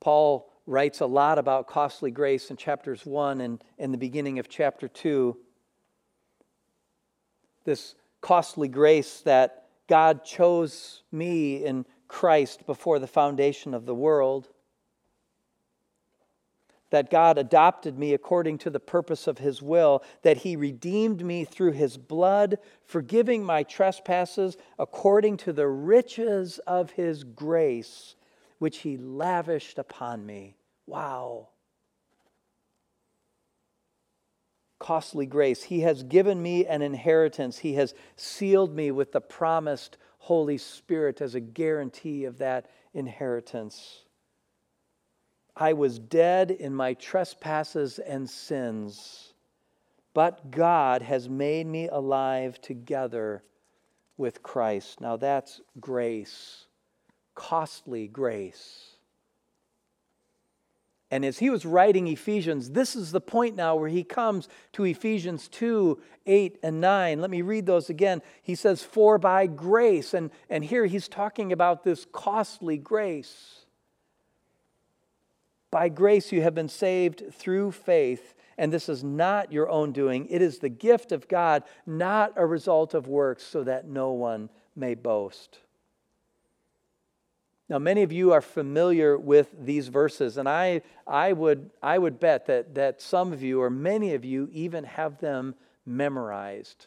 Paul 0.00 0.52
writes 0.66 1.00
a 1.00 1.06
lot 1.06 1.38
about 1.38 1.66
costly 1.66 2.10
grace 2.10 2.50
in 2.50 2.56
chapters 2.56 3.06
1 3.06 3.40
and 3.40 3.62
in 3.78 3.92
the 3.92 3.98
beginning 3.98 4.38
of 4.38 4.48
chapter 4.48 4.88
2. 4.88 5.36
This 7.64 7.94
costly 8.20 8.68
grace 8.68 9.20
that 9.20 9.68
God 9.88 10.24
chose 10.24 11.02
me 11.12 11.64
in 11.64 11.86
Christ 12.08 12.66
before 12.66 12.98
the 12.98 13.06
foundation 13.06 13.74
of 13.74 13.86
the 13.86 13.94
world. 13.94 14.48
That 16.96 17.10
God 17.10 17.36
adopted 17.36 17.98
me 17.98 18.14
according 18.14 18.56
to 18.58 18.70
the 18.70 18.80
purpose 18.80 19.26
of 19.26 19.36
His 19.36 19.60
will, 19.60 20.02
that 20.22 20.38
He 20.38 20.56
redeemed 20.56 21.22
me 21.22 21.44
through 21.44 21.72
His 21.72 21.98
blood, 21.98 22.56
forgiving 22.86 23.44
my 23.44 23.64
trespasses 23.64 24.56
according 24.78 25.36
to 25.36 25.52
the 25.52 25.68
riches 25.68 26.58
of 26.60 26.92
His 26.92 27.22
grace 27.22 28.16
which 28.58 28.78
he 28.78 28.96
lavished 28.96 29.78
upon 29.78 30.24
me. 30.24 30.56
Wow. 30.86 31.48
Costly 34.78 35.26
grace. 35.26 35.64
He 35.64 35.80
has 35.80 36.02
given 36.02 36.40
me 36.40 36.64
an 36.64 36.80
inheritance. 36.80 37.58
He 37.58 37.74
has 37.74 37.94
sealed 38.16 38.74
me 38.74 38.90
with 38.90 39.12
the 39.12 39.20
promised 39.20 39.98
Holy 40.20 40.56
Spirit 40.56 41.20
as 41.20 41.34
a 41.34 41.40
guarantee 41.40 42.24
of 42.24 42.38
that 42.38 42.70
inheritance. 42.94 44.05
I 45.56 45.72
was 45.72 45.98
dead 45.98 46.50
in 46.50 46.74
my 46.74 46.94
trespasses 46.94 47.98
and 47.98 48.28
sins, 48.28 49.32
but 50.14 50.50
God 50.50 51.02
has 51.02 51.28
made 51.28 51.66
me 51.66 51.88
alive 51.88 52.60
together 52.60 53.42
with 54.16 54.42
Christ. 54.42 55.00
Now 55.00 55.16
that's 55.16 55.60
grace 55.80 56.66
costly 57.36 58.08
grace. 58.08 58.96
And 61.08 61.24
as 61.24 61.38
he 61.38 61.50
was 61.50 61.64
writing 61.64 62.08
Ephesians, 62.08 62.70
this 62.70 62.96
is 62.96 63.12
the 63.12 63.20
point 63.20 63.54
now 63.54 63.76
where 63.76 63.88
he 63.88 64.02
comes 64.02 64.48
to 64.72 64.82
Ephesians 64.82 65.46
2 65.46 66.00
8 66.26 66.58
and 66.64 66.80
9. 66.80 67.20
Let 67.20 67.30
me 67.30 67.42
read 67.42 67.66
those 67.66 67.88
again. 67.88 68.22
He 68.42 68.56
says, 68.56 68.82
For 68.82 69.16
by 69.16 69.46
grace, 69.46 70.14
and, 70.14 70.32
and 70.50 70.64
here 70.64 70.86
he's 70.86 71.06
talking 71.06 71.52
about 71.52 71.84
this 71.84 72.04
costly 72.10 72.76
grace. 72.76 73.65
By 75.70 75.88
grace 75.88 76.32
you 76.32 76.42
have 76.42 76.54
been 76.54 76.68
saved 76.68 77.24
through 77.32 77.72
faith, 77.72 78.34
and 78.56 78.72
this 78.72 78.88
is 78.88 79.02
not 79.02 79.52
your 79.52 79.68
own 79.68 79.92
doing. 79.92 80.26
It 80.30 80.40
is 80.40 80.58
the 80.58 80.68
gift 80.68 81.12
of 81.12 81.28
God, 81.28 81.64
not 81.86 82.32
a 82.36 82.46
result 82.46 82.94
of 82.94 83.08
works, 83.08 83.44
so 83.44 83.64
that 83.64 83.86
no 83.86 84.12
one 84.12 84.48
may 84.74 84.94
boast. 84.94 85.60
Now, 87.68 87.78
many 87.78 88.02
of 88.02 88.12
you 88.12 88.32
are 88.32 88.40
familiar 88.40 89.18
with 89.18 89.48
these 89.58 89.88
verses, 89.88 90.36
and 90.36 90.48
I, 90.48 90.82
I, 91.04 91.32
would, 91.32 91.70
I 91.82 91.98
would 91.98 92.20
bet 92.20 92.46
that, 92.46 92.76
that 92.76 93.02
some 93.02 93.32
of 93.32 93.42
you, 93.42 93.60
or 93.60 93.70
many 93.70 94.14
of 94.14 94.24
you, 94.24 94.48
even 94.52 94.84
have 94.84 95.18
them 95.18 95.56
memorized. 95.84 96.86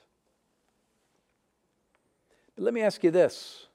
But 2.55 2.63
let 2.63 2.73
me 2.73 2.81
ask 2.81 3.03
you 3.03 3.11
this 3.11 3.67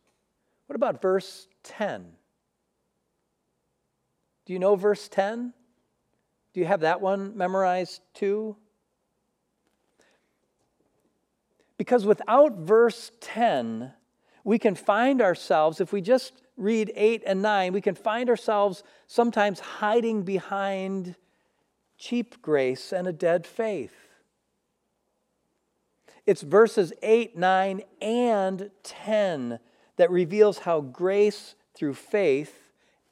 what 0.67 0.77
about 0.77 1.03
verse 1.03 1.47
10? 1.63 2.07
Do 4.47 4.53
you 4.53 4.59
know 4.59 4.77
verse 4.77 5.09
10? 5.09 5.53
Do 6.53 6.61
you 6.61 6.67
have 6.67 6.81
that 6.81 7.01
one 7.01 7.37
memorized 7.37 8.01
too? 8.13 8.57
Because 11.77 12.07
without 12.07 12.59
verse 12.59 13.11
10, 13.21 13.93
we 14.45 14.59
can 14.59 14.75
find 14.75 15.21
ourselves, 15.21 15.81
if 15.81 15.93
we 15.93 16.01
just 16.01 16.33
read 16.57 16.93
8 16.95 17.23
and 17.27 17.43
9, 17.43 17.73
we 17.73 17.81
can 17.81 17.95
find 17.95 18.31
ourselves 18.31 18.85
sometimes 19.07 19.59
hiding 19.59 20.23
behind 20.23 21.17
cheap 21.99 22.41
grace 22.43 22.93
and 22.93 23.07
a 23.07 23.13
dead 23.13 23.47
faith. 23.47 23.97
It's 26.27 26.43
verses 26.43 26.93
8, 27.03 27.37
9, 27.37 27.83
and 28.01 28.71
10 28.83 29.59
that 29.97 30.11
reveals 30.11 30.59
how 30.59 30.81
grace 30.81 31.55
through 31.75 31.95
faith 31.95 32.64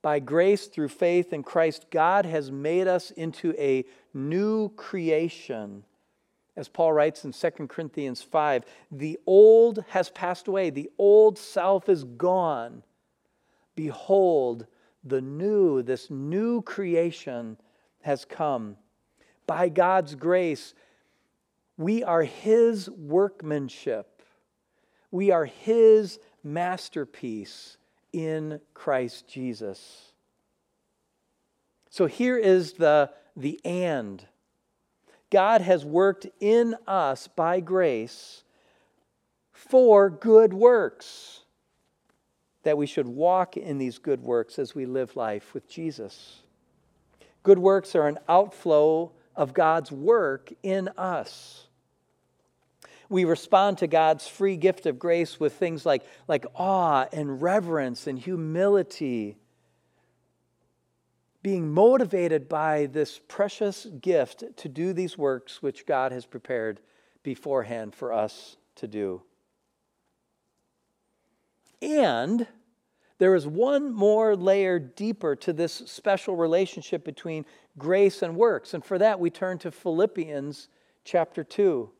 By 0.00 0.20
grace 0.20 0.66
through 0.66 0.88
faith 0.88 1.32
in 1.32 1.42
Christ, 1.42 1.86
God 1.90 2.24
has 2.24 2.52
made 2.52 2.86
us 2.86 3.10
into 3.10 3.54
a 3.58 3.84
new 4.14 4.68
creation. 4.70 5.84
As 6.56 6.68
Paul 6.68 6.92
writes 6.92 7.24
in 7.24 7.32
2 7.32 7.50
Corinthians 7.66 8.22
5, 8.22 8.64
the 8.92 9.18
old 9.26 9.84
has 9.88 10.10
passed 10.10 10.46
away, 10.46 10.70
the 10.70 10.90
old 10.98 11.38
self 11.38 11.88
is 11.88 12.04
gone. 12.04 12.82
Behold, 13.74 14.66
the 15.04 15.20
new, 15.20 15.82
this 15.82 16.10
new 16.10 16.62
creation 16.62 17.56
has 18.02 18.24
come. 18.24 18.76
By 19.46 19.68
God's 19.68 20.14
grace, 20.14 20.74
we 21.76 22.04
are 22.04 22.22
His 22.22 22.88
workmanship. 22.90 24.22
We 25.10 25.30
are 25.30 25.44
His 25.44 26.18
masterpiece 26.44 27.77
in 28.12 28.60
Christ 28.74 29.28
Jesus. 29.28 30.12
So 31.90 32.06
here 32.06 32.36
is 32.36 32.74
the, 32.74 33.10
the 33.36 33.60
and. 33.64 34.24
God 35.30 35.60
has 35.60 35.84
worked 35.84 36.26
in 36.40 36.74
us 36.86 37.28
by 37.28 37.60
grace 37.60 38.42
for 39.52 40.08
good 40.08 40.54
works 40.54 41.40
that 42.62 42.78
we 42.78 42.86
should 42.86 43.06
walk 43.06 43.56
in 43.56 43.78
these 43.78 43.98
good 43.98 44.22
works 44.22 44.58
as 44.58 44.74
we 44.74 44.86
live 44.86 45.16
life 45.16 45.54
with 45.54 45.68
Jesus. 45.68 46.40
Good 47.42 47.58
works 47.58 47.94
are 47.94 48.06
an 48.06 48.18
outflow 48.28 49.12
of 49.36 49.54
God's 49.54 49.92
work 49.92 50.52
in 50.62 50.88
us. 50.96 51.67
We 53.08 53.24
respond 53.24 53.78
to 53.78 53.86
God's 53.86 54.26
free 54.26 54.56
gift 54.56 54.86
of 54.86 54.98
grace 54.98 55.40
with 55.40 55.54
things 55.54 55.86
like, 55.86 56.04
like 56.26 56.44
awe 56.54 57.06
and 57.12 57.40
reverence 57.40 58.06
and 58.06 58.18
humility, 58.18 59.38
being 61.42 61.72
motivated 61.72 62.48
by 62.48 62.86
this 62.86 63.20
precious 63.28 63.86
gift 64.00 64.44
to 64.56 64.68
do 64.68 64.92
these 64.92 65.16
works 65.16 65.62
which 65.62 65.86
God 65.86 66.12
has 66.12 66.26
prepared 66.26 66.80
beforehand 67.22 67.94
for 67.94 68.12
us 68.12 68.56
to 68.76 68.86
do. 68.86 69.22
And 71.80 72.46
there 73.18 73.34
is 73.34 73.46
one 73.46 73.92
more 73.92 74.36
layer 74.36 74.78
deeper 74.78 75.34
to 75.36 75.52
this 75.52 75.72
special 75.72 76.36
relationship 76.36 77.04
between 77.04 77.46
grace 77.76 78.22
and 78.22 78.36
works. 78.36 78.74
And 78.74 78.84
for 78.84 78.98
that, 78.98 79.18
we 79.18 79.30
turn 79.30 79.58
to 79.58 79.70
Philippians 79.70 80.68
chapter 81.04 81.42
2. 81.42 81.90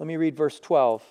Let 0.00 0.06
me 0.06 0.16
read 0.16 0.34
verse 0.34 0.58
12. 0.58 1.02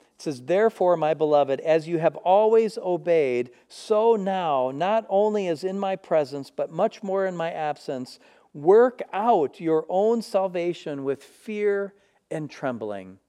It 0.00 0.22
says, 0.22 0.42
Therefore, 0.42 0.96
my 0.96 1.14
beloved, 1.14 1.60
as 1.60 1.86
you 1.86 1.98
have 1.98 2.16
always 2.16 2.76
obeyed, 2.76 3.50
so 3.68 4.16
now, 4.16 4.72
not 4.74 5.06
only 5.08 5.46
as 5.46 5.62
in 5.62 5.78
my 5.78 5.94
presence, 5.94 6.50
but 6.50 6.72
much 6.72 7.00
more 7.00 7.26
in 7.26 7.36
my 7.36 7.52
absence, 7.52 8.18
work 8.52 9.02
out 9.12 9.60
your 9.60 9.86
own 9.88 10.20
salvation 10.20 11.04
with 11.04 11.22
fear 11.22 11.94
and 12.28 12.50
trembling. 12.50 13.20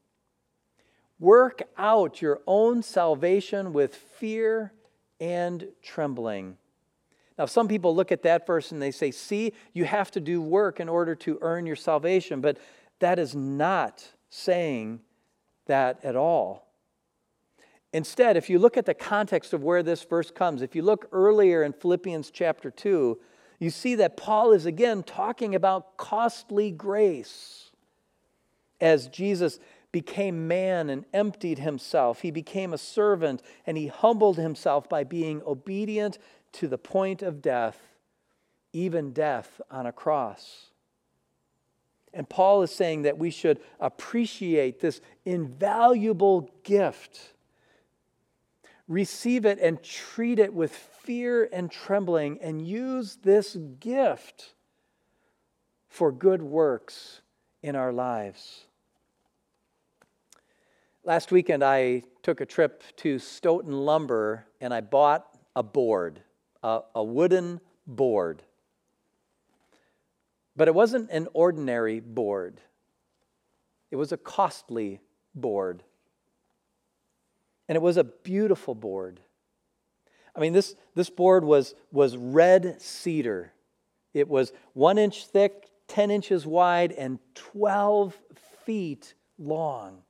Work 1.19 1.61
out 1.77 2.19
your 2.19 2.41
own 2.47 2.81
salvation 2.81 3.73
with 3.73 3.93
fear 3.95 4.73
and 5.19 5.67
trembling. 5.83 6.57
Now, 7.37 7.45
some 7.45 7.67
people 7.67 7.95
look 7.95 8.11
at 8.11 8.23
that 8.23 8.47
verse 8.47 8.71
and 8.71 8.81
they 8.81 8.91
say, 8.91 9.11
see, 9.11 9.53
you 9.71 9.85
have 9.85 10.09
to 10.11 10.19
do 10.19 10.41
work 10.41 10.79
in 10.79 10.89
order 10.89 11.13
to 11.13 11.37
earn 11.41 11.67
your 11.67 11.75
salvation. 11.75 12.41
But 12.41 12.57
that 12.99 13.19
is 13.19 13.35
not 13.35 14.09
saying 14.35 14.99
that 15.65 16.03
at 16.03 16.15
all. 16.15 16.67
Instead, 17.93 18.35
if 18.35 18.49
you 18.49 18.59
look 18.59 18.75
at 18.75 18.85
the 18.85 18.93
context 18.93 19.53
of 19.53 19.63
where 19.63 19.81
this 19.81 20.03
verse 20.03 20.29
comes, 20.29 20.61
if 20.61 20.75
you 20.75 20.81
look 20.81 21.07
earlier 21.13 21.63
in 21.63 21.71
Philippians 21.71 22.29
chapter 22.31 22.69
2, 22.69 23.17
you 23.59 23.69
see 23.69 23.95
that 23.95 24.17
Paul 24.17 24.51
is 24.51 24.65
again 24.65 25.01
talking 25.03 25.55
about 25.55 25.95
costly 25.95 26.71
grace 26.71 27.71
as 28.81 29.07
Jesus 29.07 29.59
became 29.93 30.49
man 30.49 30.89
and 30.89 31.05
emptied 31.13 31.59
himself. 31.59 32.19
He 32.19 32.31
became 32.31 32.73
a 32.73 32.77
servant 32.77 33.41
and 33.65 33.77
he 33.77 33.87
humbled 33.87 34.37
himself 34.37 34.89
by 34.89 35.05
being 35.05 35.41
obedient 35.47 36.17
to 36.53 36.67
the 36.67 36.77
point 36.77 37.21
of 37.21 37.41
death, 37.41 37.79
even 38.73 39.13
death 39.13 39.61
on 39.71 39.85
a 39.85 39.93
cross. 39.93 40.71
And 42.15 42.27
Paul 42.27 42.63
is 42.63 42.71
saying 42.71 43.01
that 43.01 43.17
we 43.17 43.29
should 43.29 43.59
appreciate 43.79 44.79
this 44.79 45.01
invaluable 45.25 46.49
gift, 46.63 47.33
receive 48.87 49.45
it 49.45 49.59
and 49.59 49.83
treat 49.83 50.39
it 50.39 50.53
with 50.53 50.71
fear 50.71 51.49
and 51.51 51.69
trembling, 51.69 52.39
and 52.41 52.65
use 52.65 53.17
this 53.21 53.57
gift 53.81 54.53
for 55.89 56.11
good 56.11 56.41
works 56.41 57.21
in 57.61 57.75
our 57.75 57.91
lives. 57.91 58.65
Last 61.03 61.33
weekend, 61.33 61.63
I 61.63 62.03
took 62.23 62.39
a 62.39 62.45
trip 62.45 62.81
to 62.97 63.19
Stoughton 63.19 63.73
Lumber 63.73 64.45
and 64.61 64.73
I 64.73 64.81
bought 64.81 65.27
a 65.55 65.63
board, 65.63 66.21
a, 66.63 66.79
a, 66.95 67.03
wooden 67.03 67.59
board. 67.85 68.41
But 70.55 70.67
it 70.67 70.75
wasn't 70.75 71.09
an 71.11 71.27
ordinary 71.33 71.99
board, 71.99 72.61
it 73.91 73.95
was 73.95 74.11
a 74.11 74.17
costly 74.17 75.01
board. 75.33 75.83
And 77.67 77.75
it 77.75 77.81
was 77.81 77.97
a 77.97 78.03
beautiful 78.03 78.75
board. 78.75 79.19
I 80.35 80.39
mean, 80.39 80.53
this, 80.53 80.75
this 80.93 81.09
board 81.09 81.43
was, 81.43 81.73
was 81.91 82.15
red 82.15 82.79
cedar. 82.79 83.53
It 84.13 84.27
was 84.27 84.53
one 84.73 84.99
inch 84.99 85.25
thick, 85.25 85.71
10 85.87 86.11
inches 86.11 86.45
wide, 86.45 86.91
and 86.91 87.17
12 87.33 88.15
feet 88.65 89.15
long 89.39 90.03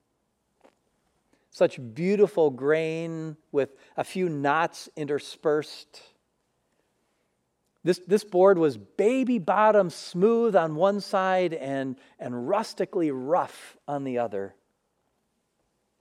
such 1.55 1.79
beautiful 1.93 2.49
grain 2.49 3.37
with 3.53 3.77
a 3.95 4.03
few 4.03 4.27
knots 4.27 4.89
interspersed. 4.97 6.01
This, 7.85 8.01
this 8.07 8.23
board 8.23 8.57
was 8.57 8.77
baby 8.77 9.37
bottom 9.37 9.91
smooth 9.91 10.55
on 10.55 10.73
one 10.73 10.99
side 10.99 11.53
and, 11.53 11.95
and 12.19 12.49
rustically 12.49 13.11
rough 13.11 13.77
on 13.87 14.03
the 14.03 14.17
other. 14.17 14.55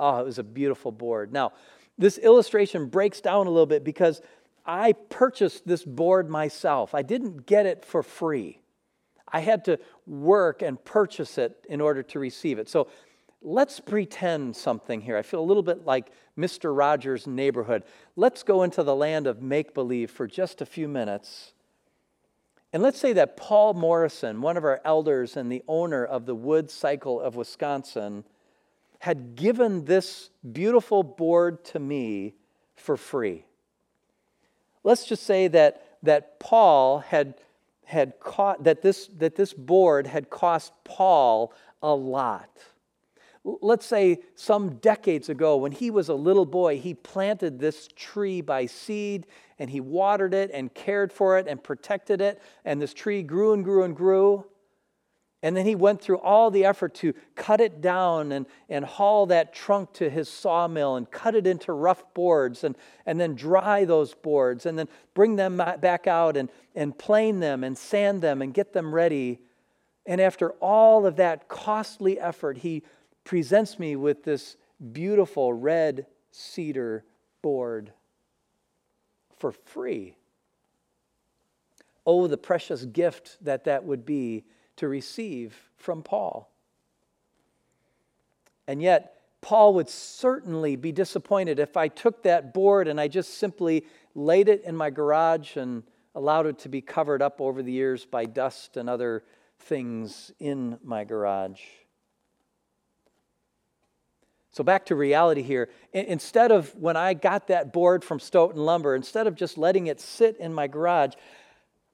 Oh, 0.00 0.18
it 0.18 0.24
was 0.24 0.38
a 0.38 0.42
beautiful 0.42 0.90
board. 0.90 1.30
Now, 1.30 1.52
this 1.98 2.16
illustration 2.16 2.86
breaks 2.86 3.20
down 3.20 3.46
a 3.46 3.50
little 3.50 3.66
bit 3.66 3.84
because 3.84 4.22
I 4.64 4.92
purchased 4.92 5.66
this 5.66 5.84
board 5.84 6.30
myself. 6.30 6.94
I 6.94 7.02
didn't 7.02 7.44
get 7.44 7.66
it 7.66 7.84
for 7.84 8.02
free. 8.02 8.62
I 9.30 9.40
had 9.40 9.66
to 9.66 9.78
work 10.06 10.62
and 10.62 10.82
purchase 10.82 11.36
it 11.36 11.66
in 11.68 11.82
order 11.82 12.02
to 12.02 12.18
receive 12.18 12.58
it. 12.58 12.70
So 12.70 12.88
let's 13.42 13.78
pretend 13.78 14.56
something 14.56 15.02
here. 15.02 15.18
I 15.18 15.22
feel 15.22 15.40
a 15.40 15.44
little 15.44 15.62
bit 15.62 15.84
like 15.84 16.12
Mr. 16.38 16.74
Rogers' 16.74 17.26
neighborhood. 17.26 17.84
Let's 18.16 18.42
go 18.42 18.62
into 18.62 18.82
the 18.82 18.96
land 18.96 19.26
of 19.26 19.42
make 19.42 19.74
believe 19.74 20.10
for 20.10 20.26
just 20.26 20.62
a 20.62 20.66
few 20.66 20.88
minutes. 20.88 21.53
And 22.74 22.82
let's 22.82 22.98
say 22.98 23.12
that 23.12 23.36
Paul 23.36 23.74
Morrison, 23.74 24.40
one 24.40 24.56
of 24.56 24.64
our 24.64 24.80
elders 24.84 25.36
and 25.36 25.50
the 25.50 25.62
owner 25.68 26.04
of 26.04 26.26
the 26.26 26.34
Wood 26.34 26.72
Cycle 26.72 27.20
of 27.20 27.36
Wisconsin, 27.36 28.24
had 28.98 29.36
given 29.36 29.84
this 29.84 30.30
beautiful 30.52 31.04
board 31.04 31.64
to 31.66 31.78
me 31.78 32.34
for 32.74 32.96
free. 32.96 33.44
Let's 34.82 35.06
just 35.06 35.22
say 35.22 35.46
that, 35.46 35.98
that 36.02 36.40
Paul 36.40 36.98
had, 36.98 37.34
had 37.84 38.18
caught, 38.18 38.64
that 38.64 38.82
this, 38.82 39.06
that 39.18 39.36
this 39.36 39.52
board 39.52 40.08
had 40.08 40.28
cost 40.28 40.72
Paul 40.82 41.52
a 41.80 41.94
lot. 41.94 42.50
Let's 43.44 43.86
say 43.86 44.18
some 44.34 44.78
decades 44.78 45.28
ago, 45.28 45.58
when 45.58 45.70
he 45.70 45.92
was 45.92 46.08
a 46.08 46.14
little 46.14 46.46
boy, 46.46 46.80
he 46.80 46.94
planted 46.94 47.60
this 47.60 47.88
tree 47.94 48.40
by 48.40 48.66
seed 48.66 49.28
and 49.58 49.70
he 49.70 49.80
watered 49.80 50.34
it 50.34 50.50
and 50.52 50.72
cared 50.72 51.12
for 51.12 51.38
it 51.38 51.46
and 51.46 51.62
protected 51.62 52.20
it, 52.20 52.40
and 52.64 52.80
this 52.80 52.94
tree 52.94 53.22
grew 53.22 53.52
and 53.52 53.64
grew 53.64 53.84
and 53.84 53.96
grew. 53.96 54.44
And 55.44 55.54
then 55.54 55.66
he 55.66 55.74
went 55.74 56.00
through 56.00 56.20
all 56.20 56.50
the 56.50 56.64
effort 56.64 56.94
to 56.96 57.12
cut 57.34 57.60
it 57.60 57.82
down 57.82 58.32
and, 58.32 58.46
and 58.70 58.82
haul 58.82 59.26
that 59.26 59.52
trunk 59.52 59.92
to 59.92 60.08
his 60.08 60.26
sawmill 60.26 60.96
and 60.96 61.10
cut 61.10 61.34
it 61.34 61.46
into 61.46 61.74
rough 61.74 62.02
boards 62.14 62.64
and, 62.64 62.74
and 63.04 63.20
then 63.20 63.34
dry 63.34 63.84
those 63.84 64.14
boards 64.14 64.64
and 64.64 64.78
then 64.78 64.88
bring 65.12 65.36
them 65.36 65.58
back 65.58 66.06
out 66.06 66.38
and, 66.38 66.48
and 66.74 66.96
plane 66.96 67.40
them 67.40 67.62
and 67.62 67.76
sand 67.76 68.22
them 68.22 68.40
and 68.40 68.54
get 68.54 68.72
them 68.72 68.94
ready. 68.94 69.38
And 70.06 70.18
after 70.18 70.52
all 70.62 71.04
of 71.04 71.16
that 71.16 71.46
costly 71.48 72.18
effort, 72.18 72.56
he 72.56 72.82
presents 73.24 73.78
me 73.78 73.96
with 73.96 74.24
this 74.24 74.56
beautiful 74.92 75.52
red 75.52 76.06
cedar 76.30 77.04
board 77.42 77.92
for 79.44 79.52
free. 79.52 80.16
Oh, 82.06 82.26
the 82.28 82.38
precious 82.38 82.86
gift 82.86 83.36
that 83.42 83.64
that 83.64 83.84
would 83.84 84.06
be 84.06 84.46
to 84.76 84.88
receive 84.88 85.54
from 85.76 86.02
Paul. 86.02 86.50
And 88.66 88.80
yet, 88.80 89.20
Paul 89.42 89.74
would 89.74 89.90
certainly 89.90 90.76
be 90.76 90.92
disappointed 90.92 91.58
if 91.58 91.76
I 91.76 91.88
took 91.88 92.22
that 92.22 92.54
board 92.54 92.88
and 92.88 92.98
I 92.98 93.06
just 93.06 93.36
simply 93.36 93.84
laid 94.14 94.48
it 94.48 94.64
in 94.64 94.74
my 94.74 94.88
garage 94.88 95.58
and 95.58 95.82
allowed 96.14 96.46
it 96.46 96.58
to 96.60 96.70
be 96.70 96.80
covered 96.80 97.20
up 97.20 97.38
over 97.38 97.62
the 97.62 97.72
years 97.72 98.06
by 98.06 98.24
dust 98.24 98.78
and 98.78 98.88
other 98.88 99.24
things 99.58 100.32
in 100.40 100.78
my 100.82 101.04
garage. 101.04 101.60
So, 104.54 104.62
back 104.62 104.86
to 104.86 104.94
reality 104.94 105.42
here. 105.42 105.68
Instead 105.92 106.52
of 106.52 106.72
when 106.76 106.96
I 106.96 107.12
got 107.12 107.48
that 107.48 107.72
board 107.72 108.04
from 108.04 108.20
Stoughton 108.20 108.64
Lumber, 108.64 108.94
instead 108.94 109.26
of 109.26 109.34
just 109.34 109.58
letting 109.58 109.88
it 109.88 110.00
sit 110.00 110.36
in 110.36 110.54
my 110.54 110.68
garage, 110.68 111.14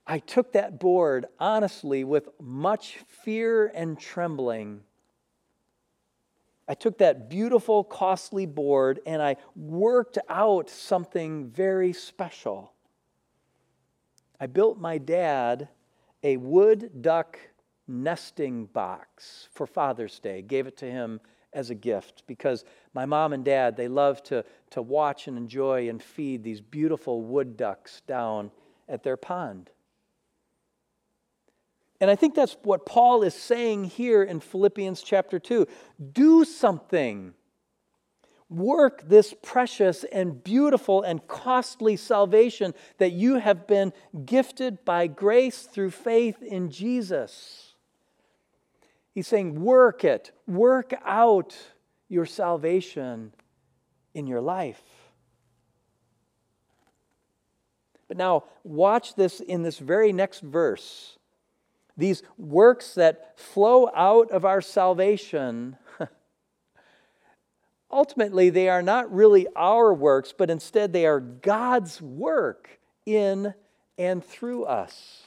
I 0.07 0.19
took 0.19 0.53
that 0.53 0.79
board 0.79 1.25
honestly 1.39 2.05
with 2.05 2.29
much 2.39 2.99
fear 3.25 3.73
and 3.75 3.99
trembling. 3.99 4.83
I 6.69 6.75
took 6.75 6.99
that 6.99 7.31
beautiful, 7.31 7.83
costly 7.83 8.45
board 8.45 9.01
and 9.07 9.23
I 9.23 9.37
worked 9.57 10.19
out 10.29 10.69
something 10.69 11.49
very 11.49 11.95
special. 11.95 12.75
I 14.39 14.49
built 14.49 14.79
my 14.79 14.99
dad 14.99 15.71
a 16.23 16.37
wood 16.37 17.01
duck 17.01 17.39
nesting 17.89 18.67
box 18.67 19.49
for 19.51 19.67
Father's 19.67 20.19
Day, 20.19 20.43
gave 20.43 20.67
it 20.67 20.77
to 20.77 20.85
him 20.85 21.21
as 21.53 21.71
a 21.71 21.75
gift 21.75 22.23
because 22.27 22.65
my 22.95 23.07
mom 23.07 23.33
and 23.33 23.45
dad, 23.45 23.77
they 23.77 23.89
love 23.89 24.23
to, 24.25 24.45
to 24.71 24.83
watch 24.83 25.29
and 25.29 25.37
enjoy 25.37 25.89
and 25.89 26.03
feed 26.03 26.43
these 26.43 26.61
beautiful 26.61 27.23
wood 27.23 27.57
ducks 27.57 28.03
down 28.07 28.51
at 28.89 29.03
their 29.03 29.17
pond. 29.17 29.71
And 32.01 32.11
I 32.11 32.17
think 32.17 32.35
that's 32.35 32.57
what 32.63 32.87
Paul 32.87 33.23
is 33.23 33.35
saying 33.35 33.85
here 33.85 34.23
in 34.23 34.41
Philippians 34.41 35.03
chapter 35.03 35.39
2. 35.39 35.67
Do 36.13 36.45
something. 36.45 37.35
Work 38.49 39.09
this 39.09 39.35
precious 39.43 40.05
and 40.05 40.43
beautiful 40.43 41.03
and 41.03 41.27
costly 41.29 41.97
salvation 41.97 42.75
that 42.99 43.13
you 43.13 43.37
have 43.37 43.67
been 43.67 43.93
gifted 44.25 44.85
by 44.85 45.07
grace 45.07 45.63
through 45.63 45.91
faith 45.91 46.43
in 46.43 46.71
Jesus. 46.71 47.70
He's 49.15 49.27
saying, 49.27 49.61
work 49.61 50.05
it, 50.05 50.33
work 50.47 50.95
out 51.05 51.57
your 52.09 52.27
salvation 52.27 53.33
in 54.15 54.27
your 54.27 54.41
life. 54.41 54.83
But 58.09 58.17
now, 58.17 58.45
watch 58.65 59.15
this 59.15 59.41
in 59.41 59.63
this 59.63 59.79
very 59.79 60.13
next 60.13 60.41
verse 60.41 61.17
these 62.01 62.23
works 62.39 62.95
that 62.95 63.39
flow 63.39 63.91
out 63.95 64.31
of 64.31 64.45
our 64.45 64.61
salvation, 64.61 65.77
ultimately, 67.91 68.51
they 68.51 68.69
are 68.69 68.83
not 68.83 69.13
really 69.13 69.47
our 69.55 69.93
works, 69.93 70.33
but 70.37 70.51
instead 70.51 70.93
they 70.93 71.07
are 71.07 71.21
God's 71.21 72.01
work 72.01 72.81
in 73.05 73.55
and 73.99 74.25
through 74.25 74.65
us. 74.65 75.25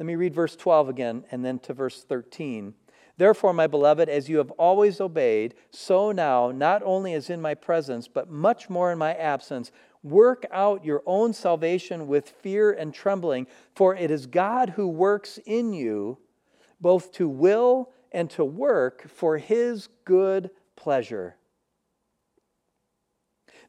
Let 0.00 0.06
me 0.06 0.16
read 0.16 0.34
verse 0.34 0.56
12 0.56 0.88
again 0.88 1.24
and 1.30 1.44
then 1.44 1.60
to 1.60 1.72
verse 1.72 2.02
13. 2.02 2.74
Therefore, 3.16 3.52
my 3.52 3.68
beloved, 3.68 4.08
as 4.08 4.28
you 4.28 4.38
have 4.38 4.50
always 4.52 5.00
obeyed, 5.00 5.54
so 5.70 6.10
now, 6.10 6.50
not 6.50 6.82
only 6.82 7.12
as 7.14 7.30
in 7.30 7.40
my 7.40 7.54
presence, 7.54 8.08
but 8.08 8.28
much 8.28 8.68
more 8.68 8.90
in 8.90 8.98
my 8.98 9.14
absence, 9.14 9.70
Work 10.02 10.46
out 10.50 10.84
your 10.84 11.02
own 11.04 11.34
salvation 11.34 12.06
with 12.06 12.28
fear 12.28 12.72
and 12.72 12.94
trembling, 12.94 13.46
for 13.74 13.94
it 13.94 14.10
is 14.10 14.26
God 14.26 14.70
who 14.70 14.88
works 14.88 15.38
in 15.44 15.72
you 15.72 16.18
both 16.80 17.12
to 17.12 17.28
will 17.28 17.90
and 18.10 18.30
to 18.30 18.44
work 18.44 19.06
for 19.08 19.36
his 19.36 19.88
good 20.06 20.50
pleasure. 20.74 21.36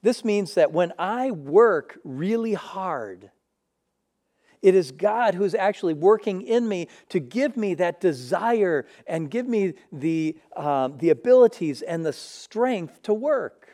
This 0.02 0.24
means 0.24 0.54
that 0.54 0.72
when 0.72 0.94
I 0.98 1.32
work 1.32 2.00
really 2.06 2.54
hard, 2.54 3.32
it 4.62 4.76
is 4.76 4.92
God 4.92 5.34
who's 5.34 5.56
actually 5.56 5.94
working 5.94 6.42
in 6.44 6.68
me 6.68 6.88
to 7.10 7.20
give 7.20 7.58
me 7.58 7.74
that 7.76 8.00
desire 8.00 8.86
and 9.08 9.30
give 9.30 9.48
me 9.48 9.74
the, 9.92 10.38
um, 10.56 10.98
the 10.98 11.10
abilities 11.10 11.82
and 11.82 12.06
the 12.06 12.14
strength 12.14 13.02
to 13.04 13.14
work. 13.14 13.68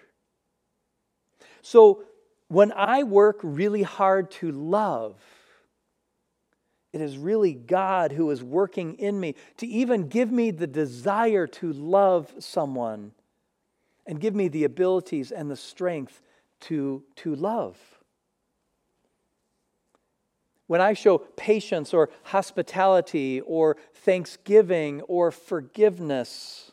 So, 1.61 2.03
when 2.49 2.71
I 2.71 3.03
work 3.03 3.39
really 3.43 3.83
hard 3.83 4.31
to 4.31 4.51
love, 4.53 5.19
it 6.93 7.01
is 7.01 7.17
really 7.17 7.53
God 7.53 8.13
who 8.13 8.31
is 8.31 8.41
working 8.41 8.95
in 8.95 9.19
me 9.19 9.35
to 9.57 9.67
even 9.67 10.07
give 10.07 10.31
me 10.31 10.51
the 10.51 10.67
desire 10.67 11.45
to 11.47 11.73
love 11.73 12.33
someone 12.39 13.11
and 14.05 14.21
give 14.21 14.33
me 14.33 14.47
the 14.47 14.63
abilities 14.63 15.33
and 15.33 15.51
the 15.51 15.57
strength 15.57 16.21
to, 16.61 17.03
to 17.17 17.35
love. 17.35 17.77
When 20.67 20.81
I 20.81 20.93
show 20.93 21.17
patience 21.17 21.93
or 21.93 22.09
hospitality 22.23 23.41
or 23.41 23.77
thanksgiving 23.93 25.01
or 25.01 25.31
forgiveness 25.31 26.71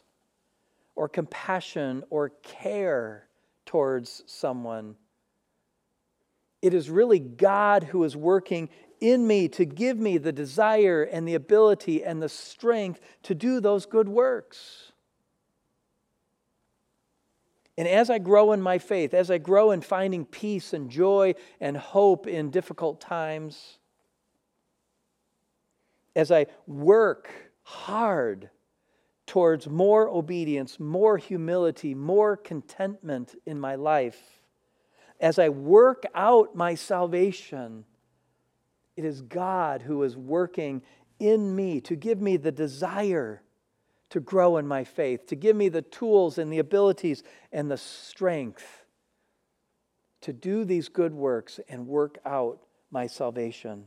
or 0.96 1.08
compassion 1.08 2.02
or 2.10 2.30
care 2.42 3.28
towards 3.64 4.24
someone, 4.26 4.96
it 6.60 6.74
is 6.74 6.90
really 6.90 7.20
God 7.20 7.84
who 7.84 8.02
is 8.04 8.16
working 8.16 8.68
in 9.00 9.26
me 9.26 9.48
to 9.48 9.64
give 9.64 9.98
me 9.98 10.18
the 10.18 10.32
desire 10.32 11.02
and 11.04 11.28
the 11.28 11.34
ability 11.34 12.02
and 12.02 12.22
the 12.22 12.28
strength 12.28 13.00
to 13.22 13.34
do 13.34 13.60
those 13.60 13.86
good 13.86 14.08
works. 14.08 14.92
And 17.76 17.86
as 17.88 18.08
I 18.08 18.18
grow 18.18 18.52
in 18.52 18.62
my 18.62 18.78
faith, 18.78 19.14
as 19.14 19.30
I 19.30 19.38
grow 19.38 19.72
in 19.72 19.80
finding 19.80 20.24
peace 20.24 20.72
and 20.72 20.88
joy 20.90 21.34
and 21.60 21.76
hope 21.76 22.26
in 22.26 22.50
difficult 22.50 23.00
times, 23.00 23.78
as 26.16 26.30
I 26.30 26.46
work 26.66 27.30
hard 27.62 28.50
towards 29.26 29.68
more 29.68 30.08
obedience, 30.08 30.78
more 30.78 31.16
humility, 31.16 31.94
more 31.94 32.36
contentment 32.36 33.34
in 33.46 33.58
my 33.58 33.74
life, 33.74 34.20
as 35.20 35.38
I 35.38 35.48
work 35.48 36.04
out 36.14 36.54
my 36.54 36.74
salvation, 36.74 37.84
It 38.96 39.04
is 39.04 39.22
God 39.22 39.82
who 39.82 40.02
is 40.02 40.16
working 40.16 40.82
in 41.18 41.54
me 41.54 41.80
to 41.82 41.96
give 41.96 42.20
me 42.20 42.36
the 42.36 42.52
desire 42.52 43.42
to 44.10 44.20
grow 44.20 44.58
in 44.58 44.66
my 44.66 44.84
faith, 44.84 45.26
to 45.26 45.36
give 45.36 45.56
me 45.56 45.68
the 45.68 45.82
tools 45.82 46.38
and 46.38 46.52
the 46.52 46.58
abilities 46.58 47.22
and 47.50 47.70
the 47.70 47.76
strength 47.76 48.84
to 50.20 50.32
do 50.32 50.64
these 50.64 50.88
good 50.88 51.12
works 51.12 51.60
and 51.68 51.86
work 51.86 52.18
out 52.24 52.60
my 52.90 53.06
salvation. 53.06 53.86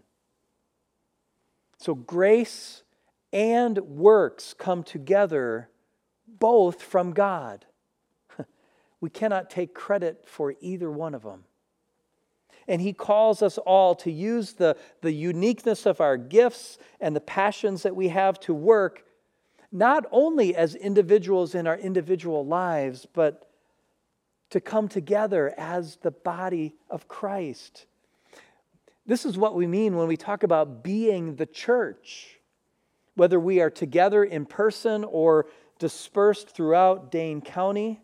So, 1.78 1.94
grace 1.94 2.84
and 3.32 3.78
works 3.80 4.54
come 4.54 4.84
together 4.84 5.70
both 6.28 6.82
from 6.82 7.14
God. 7.14 7.66
We 9.00 9.12
cannot 9.12 9.52
take 9.52 9.76
credit 9.76 10.24
for 10.26 10.56
either 10.60 10.90
one 10.90 11.14
of 11.14 11.22
them. 11.22 11.44
And 12.68 12.82
He 12.82 12.94
calls 12.94 13.44
us 13.44 13.60
all 13.60 13.94
to 13.96 14.12
use 14.12 14.54
the, 14.54 14.76
the 15.02 15.12
uniqueness 15.12 15.86
of 15.86 16.02
our 16.02 16.18
gifts 16.18 16.80
and 17.00 17.16
the 17.16 17.22
passions 17.22 17.84
that 17.84 17.96
we 17.96 18.08
have 18.08 18.40
to 18.42 18.56
work, 18.56 19.06
not 19.72 20.06
only 20.12 20.56
as 20.56 20.74
individuals 20.74 21.54
in 21.54 21.68
our 21.68 21.78
individual 21.78 22.44
lives, 22.44 23.06
but 23.14 23.48
to 24.50 24.60
come 24.60 24.88
together 24.88 25.54
as 25.58 25.98
the 25.98 26.12
body 26.12 26.74
of 26.90 27.08
Christ. 27.08 27.86
This 29.08 29.26
is 29.26 29.38
what 29.38 29.56
we 29.56 29.66
mean 29.66 29.96
when 29.96 30.10
we 30.10 30.18
talk 30.18 30.44
about 30.44 30.84
being 30.84 31.38
the 31.38 31.46
church. 31.46 32.40
Whether 33.16 33.40
we 33.40 33.62
are 33.62 33.70
together 33.70 34.24
in 34.24 34.46
person 34.46 35.06
or 35.06 35.48
dispersed 35.80 36.50
throughout 36.50 37.10
Dane 37.10 37.42
County, 37.42 38.02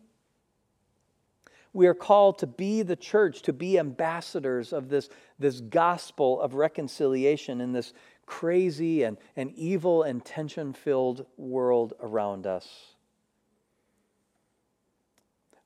we 1.74 1.86
are 1.86 1.94
called 1.94 2.38
to 2.38 2.46
be 2.46 2.82
the 2.82 2.96
church, 2.96 3.42
to 3.42 3.52
be 3.52 3.78
ambassadors 3.78 4.72
of 4.72 4.88
this, 4.88 5.10
this 5.38 5.60
gospel 5.60 6.40
of 6.40 6.54
reconciliation 6.54 7.60
in 7.60 7.72
this 7.72 7.92
crazy 8.26 9.02
and, 9.02 9.18
and 9.36 9.52
evil 9.52 10.04
and 10.04 10.24
tension 10.24 10.72
filled 10.72 11.26
world 11.36 11.92
around 12.00 12.46
us. 12.46 12.94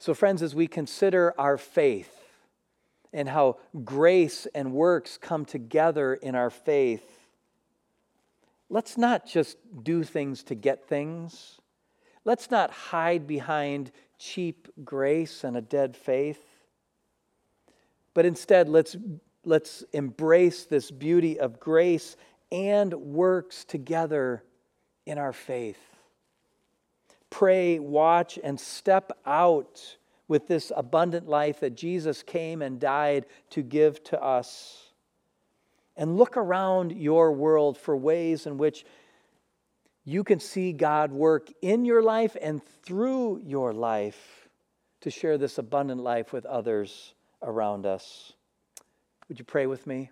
So, 0.00 0.14
friends, 0.14 0.42
as 0.42 0.54
we 0.54 0.66
consider 0.66 1.38
our 1.38 1.58
faith 1.58 2.17
and 3.12 3.28
how 3.28 3.58
grace 3.84 4.46
and 4.54 4.72
works 4.72 5.18
come 5.18 5.44
together 5.44 6.14
in 6.14 6.34
our 6.34 6.50
faith, 6.50 7.28
let's 8.68 8.96
not 8.98 9.26
just 9.26 9.56
do 9.82 10.04
things 10.04 10.42
to 10.44 10.54
get 10.54 10.86
things. 10.88 11.58
Let's 12.24 12.50
not 12.50 12.70
hide 12.70 13.26
behind 13.26 13.90
cheap 14.18 14.68
grace 14.84 15.44
and 15.44 15.56
a 15.56 15.62
dead 15.62 15.96
faith. 15.96 16.44
But 18.14 18.26
instead, 18.26 18.68
let's, 18.68 18.96
let's 19.44 19.84
embrace 19.92 20.64
this 20.64 20.90
beauty 20.90 21.38
of 21.38 21.60
grace 21.60 22.16
and 22.50 22.92
works 22.92 23.64
together 23.64 24.42
in 25.06 25.18
our 25.18 25.32
faith. 25.32 25.78
Pray, 27.30 27.78
watch, 27.78 28.38
and 28.42 28.58
step 28.58 29.12
out 29.26 29.97
with 30.28 30.46
this 30.46 30.70
abundant 30.76 31.26
life 31.26 31.60
that 31.60 31.74
Jesus 31.74 32.22
came 32.22 32.62
and 32.62 32.78
died 32.78 33.26
to 33.50 33.62
give 33.62 34.04
to 34.04 34.22
us. 34.22 34.92
And 35.96 36.16
look 36.16 36.36
around 36.36 36.92
your 36.92 37.32
world 37.32 37.76
for 37.76 37.96
ways 37.96 38.46
in 38.46 38.58
which 38.58 38.84
you 40.04 40.22
can 40.22 40.38
see 40.38 40.72
God 40.72 41.10
work 41.10 41.50
in 41.60 41.84
your 41.84 42.02
life 42.02 42.36
and 42.40 42.62
through 42.82 43.42
your 43.44 43.72
life 43.72 44.48
to 45.00 45.10
share 45.10 45.38
this 45.38 45.58
abundant 45.58 46.00
life 46.00 46.32
with 46.32 46.46
others 46.46 47.14
around 47.42 47.84
us. 47.84 48.32
Would 49.28 49.38
you 49.38 49.44
pray 49.44 49.66
with 49.66 49.86
me? 49.86 50.10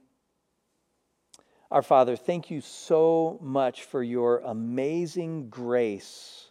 Our 1.71 1.83
Father, 1.83 2.17
thank 2.17 2.51
you 2.51 2.61
so 2.61 3.39
much 3.43 3.85
for 3.85 4.03
your 4.03 4.39
amazing 4.39 5.49
grace 5.49 6.46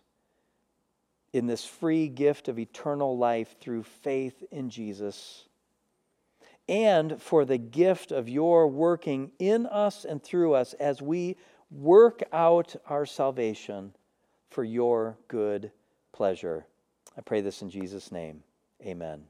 in 1.35 1.47
this 1.47 1.65
free 1.65 2.07
gift 2.07 2.47
of 2.47 2.57
eternal 2.57 3.17
life 3.17 3.55
through 3.59 3.83
faith 3.83 4.43
in 4.51 4.69
Jesus, 4.69 5.49
and 6.69 7.21
for 7.21 7.45
the 7.45 7.57
gift 7.57 8.11
of 8.11 8.29
your 8.29 8.67
working 8.67 9.31
in 9.37 9.65
us 9.65 10.05
and 10.05 10.23
through 10.23 10.53
us 10.53 10.73
as 10.73 11.01
we 11.01 11.35
work 11.69 12.23
out 12.31 12.75
our 12.87 13.05
salvation 13.05 13.93
for 14.49 14.63
your 14.63 15.17
good 15.27 15.71
pleasure. 16.13 16.65
I 17.17 17.21
pray 17.21 17.41
this 17.41 17.61
in 17.61 17.69
Jesus' 17.69 18.11
name. 18.11 18.41
Amen. 18.81 19.25